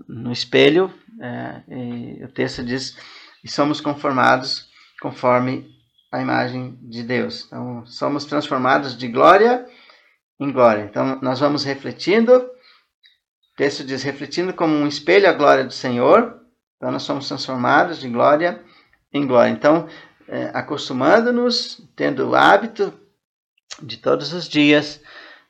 no 0.08 0.32
espelho, 0.32 0.92
é, 1.20 2.24
o 2.24 2.28
texto 2.28 2.64
diz, 2.64 2.96
e 3.42 3.50
somos 3.50 3.80
conformados 3.80 4.68
conforme 5.00 5.68
a 6.12 6.20
imagem 6.20 6.78
de 6.82 7.02
Deus. 7.02 7.46
Então, 7.46 7.84
somos 7.86 8.24
transformados 8.24 8.96
de 8.96 9.08
glória 9.08 9.66
em 9.66 9.79
glória. 10.48 10.82
Então, 10.82 11.18
nós 11.20 11.40
vamos 11.40 11.64
refletindo, 11.64 12.32
o 12.32 13.56
texto 13.56 13.84
diz, 13.84 14.02
refletindo 14.02 14.54
como 14.54 14.74
um 14.74 14.86
espelho 14.86 15.28
a 15.28 15.32
glória 15.32 15.64
do 15.64 15.72
Senhor. 15.72 16.40
Então, 16.76 16.90
nós 16.90 17.02
somos 17.02 17.28
transformados 17.28 18.00
de 18.00 18.08
glória 18.08 18.62
em 19.12 19.26
glória. 19.26 19.50
Então, 19.50 19.86
é, 20.28 20.50
acostumando-nos, 20.54 21.82
tendo 21.96 22.30
o 22.30 22.34
hábito 22.34 22.92
de 23.82 23.96
todos 23.96 24.32
os 24.32 24.48
dias 24.48 25.00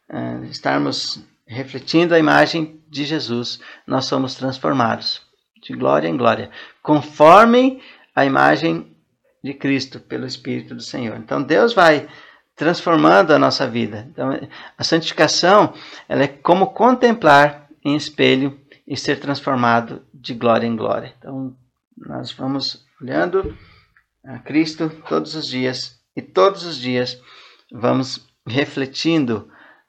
é, 0.08 0.46
estarmos 0.46 1.22
refletindo 1.46 2.14
a 2.14 2.18
imagem 2.18 2.82
de 2.88 3.04
Jesus, 3.04 3.60
nós 3.86 4.06
somos 4.06 4.34
transformados 4.34 5.20
de 5.62 5.74
glória 5.74 6.08
em 6.08 6.16
glória, 6.16 6.50
conforme 6.82 7.82
a 8.14 8.24
imagem 8.24 8.96
de 9.42 9.54
Cristo 9.54 10.00
pelo 10.00 10.26
Espírito 10.26 10.74
do 10.74 10.82
Senhor. 10.82 11.16
Então, 11.16 11.42
Deus 11.42 11.74
vai 11.74 12.08
transformando 12.60 13.32
a 13.32 13.38
nossa 13.38 13.66
vida. 13.66 14.06
Então, 14.12 14.38
a 14.76 14.84
santificação 14.84 15.72
ela 16.06 16.24
é 16.24 16.28
como 16.28 16.74
contemplar 16.74 17.66
em 17.82 17.96
espelho 17.96 18.60
e 18.86 18.98
ser 18.98 19.18
transformado 19.18 20.04
de 20.12 20.34
glória 20.34 20.66
em 20.66 20.76
glória. 20.76 21.14
Então, 21.18 21.56
nós 21.96 22.30
vamos 22.32 22.84
olhando 23.00 23.56
a 24.22 24.38
Cristo 24.40 24.90
todos 25.08 25.34
os 25.34 25.46
dias 25.46 25.98
e 26.14 26.20
todos 26.20 26.64
os 26.64 26.76
dias 26.76 27.18
vamos 27.72 28.28
refletindo 28.46 29.48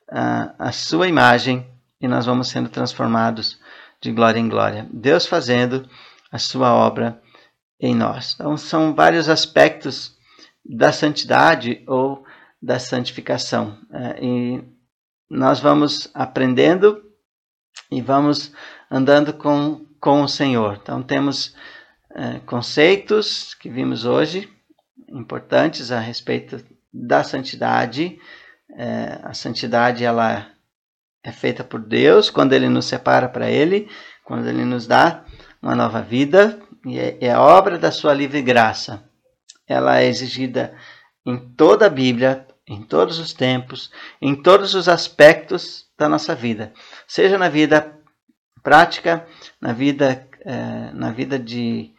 a, 0.10 0.56
a 0.58 0.72
sua 0.72 1.10
imagem 1.10 1.70
e 2.00 2.08
nós 2.08 2.26
vamos 2.26 2.48
sendo 2.48 2.70
transformados 2.70 3.60
de 4.00 4.14
glória 4.14 4.40
em 4.40 4.48
glória. 4.48 4.88
Deus 4.94 5.26
fazendo 5.26 5.90
a 6.32 6.40
sua 6.40 6.74
obra 6.74 7.22
em 7.82 7.94
nós. 7.94 8.34
Então, 8.36 8.56
são 8.56 8.96
vários 8.96 9.28
aspectos 9.28 10.16
da 10.64 10.94
santidade 10.94 11.84
ou 11.86 12.24
da 12.62 12.78
santificação. 12.80 13.78
É, 13.92 14.24
e 14.24 14.64
nós 15.30 15.60
vamos 15.60 16.10
aprendendo 16.14 17.02
e 17.90 18.02
vamos 18.02 18.52
andando 18.90 19.34
com, 19.34 19.86
com 20.00 20.22
o 20.22 20.28
Senhor. 20.28 20.80
Então, 20.82 21.02
temos 21.02 21.56
é, 22.14 22.40
conceitos 22.40 23.54
que 23.54 23.70
vimos 23.70 24.06
hoje, 24.06 24.50
importantes 25.10 25.92
a 25.92 26.00
respeito 26.00 26.64
da 26.94 27.24
santidade. 27.24 28.20
É, 28.76 29.20
a 29.24 29.34
santidade 29.34 30.04
ela 30.04 30.48
é 31.24 31.32
feita 31.32 31.64
por 31.64 31.80
Deus 31.80 32.30
quando 32.30 32.54
Ele 32.54 32.70
nos 32.70 32.86
separa 32.86 33.30
para 33.30 33.50
Ele, 33.50 33.90
quando 34.24 34.48
Ele 34.48 34.66
nos 34.66 34.88
dá 34.88 35.26
uma 35.62 35.76
nova 35.76 36.02
vida, 36.02 36.60
e 36.86 37.00
é, 37.00 37.38
obra 37.38 37.78
da 37.78 37.92
Sua 37.92 38.14
livre 38.14 38.42
graça. 38.42 39.04
Ela 39.68 40.02
é 40.02 40.08
exigida 40.08 40.76
em 41.26 41.38
toda 41.54 41.86
a 41.86 41.90
Bíblia, 41.90 42.48
em 42.72 42.82
todos 42.82 43.20
os 43.20 43.34
tempos, 43.34 43.92
em 44.22 44.34
todos 44.34 44.74
os 44.74 44.88
aspectos 44.88 45.86
da 45.98 46.08
nossa 46.08 46.34
vida, 46.34 46.72
seja 47.06 47.38
na 47.38 47.50
vida 47.50 48.00
prática, 48.64 49.28
na 49.60 49.74
vida, 49.74 50.26
é, 50.46 50.92
na 50.94 51.12
vida 51.12 51.38
de, 51.38 51.92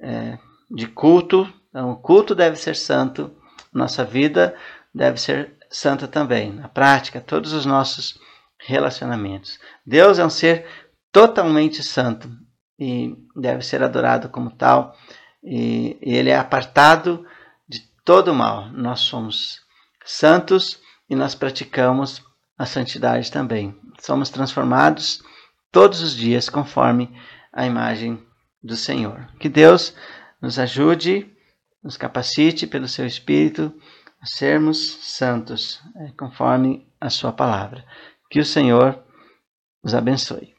é, 0.00 0.38
de 0.70 0.86
culto. 0.86 1.52
Então, 1.68 1.90
o 1.90 1.96
culto 1.96 2.36
deve 2.36 2.54
ser 2.54 2.76
santo, 2.76 3.34
nossa 3.72 4.04
vida 4.04 4.54
deve 4.94 5.20
ser 5.20 5.56
santa 5.68 6.06
também. 6.06 6.52
Na 6.52 6.68
prática, 6.68 7.20
todos 7.20 7.52
os 7.52 7.66
nossos 7.66 8.16
relacionamentos. 8.60 9.58
Deus 9.84 10.20
é 10.20 10.24
um 10.24 10.30
ser 10.30 10.66
totalmente 11.10 11.82
santo 11.82 12.30
e 12.78 13.16
deve 13.34 13.62
ser 13.64 13.82
adorado 13.82 14.28
como 14.28 14.52
tal. 14.52 14.96
E 15.42 15.98
ele 16.00 16.30
é 16.30 16.36
apartado 16.36 17.26
de 17.68 17.80
todo 18.04 18.32
mal. 18.32 18.68
Nós 18.68 19.00
somos 19.00 19.61
santos 20.04 20.80
e 21.08 21.14
nós 21.14 21.34
praticamos 21.34 22.22
a 22.58 22.66
santidade 22.66 23.30
também. 23.30 23.78
Somos 24.00 24.30
transformados 24.30 25.22
todos 25.70 26.00
os 26.00 26.14
dias 26.14 26.48
conforme 26.48 27.10
a 27.52 27.66
imagem 27.66 28.24
do 28.62 28.76
Senhor. 28.76 29.28
Que 29.38 29.48
Deus 29.48 29.94
nos 30.40 30.58
ajude, 30.58 31.30
nos 31.82 31.96
capacite 31.96 32.66
pelo 32.66 32.88
seu 32.88 33.06
Espírito 33.06 33.72
a 34.20 34.26
sermos 34.26 34.78
santos, 35.02 35.82
é, 35.96 36.12
conforme 36.12 36.86
a 37.00 37.10
sua 37.10 37.32
palavra. 37.32 37.84
Que 38.30 38.38
o 38.38 38.44
Senhor 38.44 39.02
os 39.82 39.94
abençoe. 39.94 40.54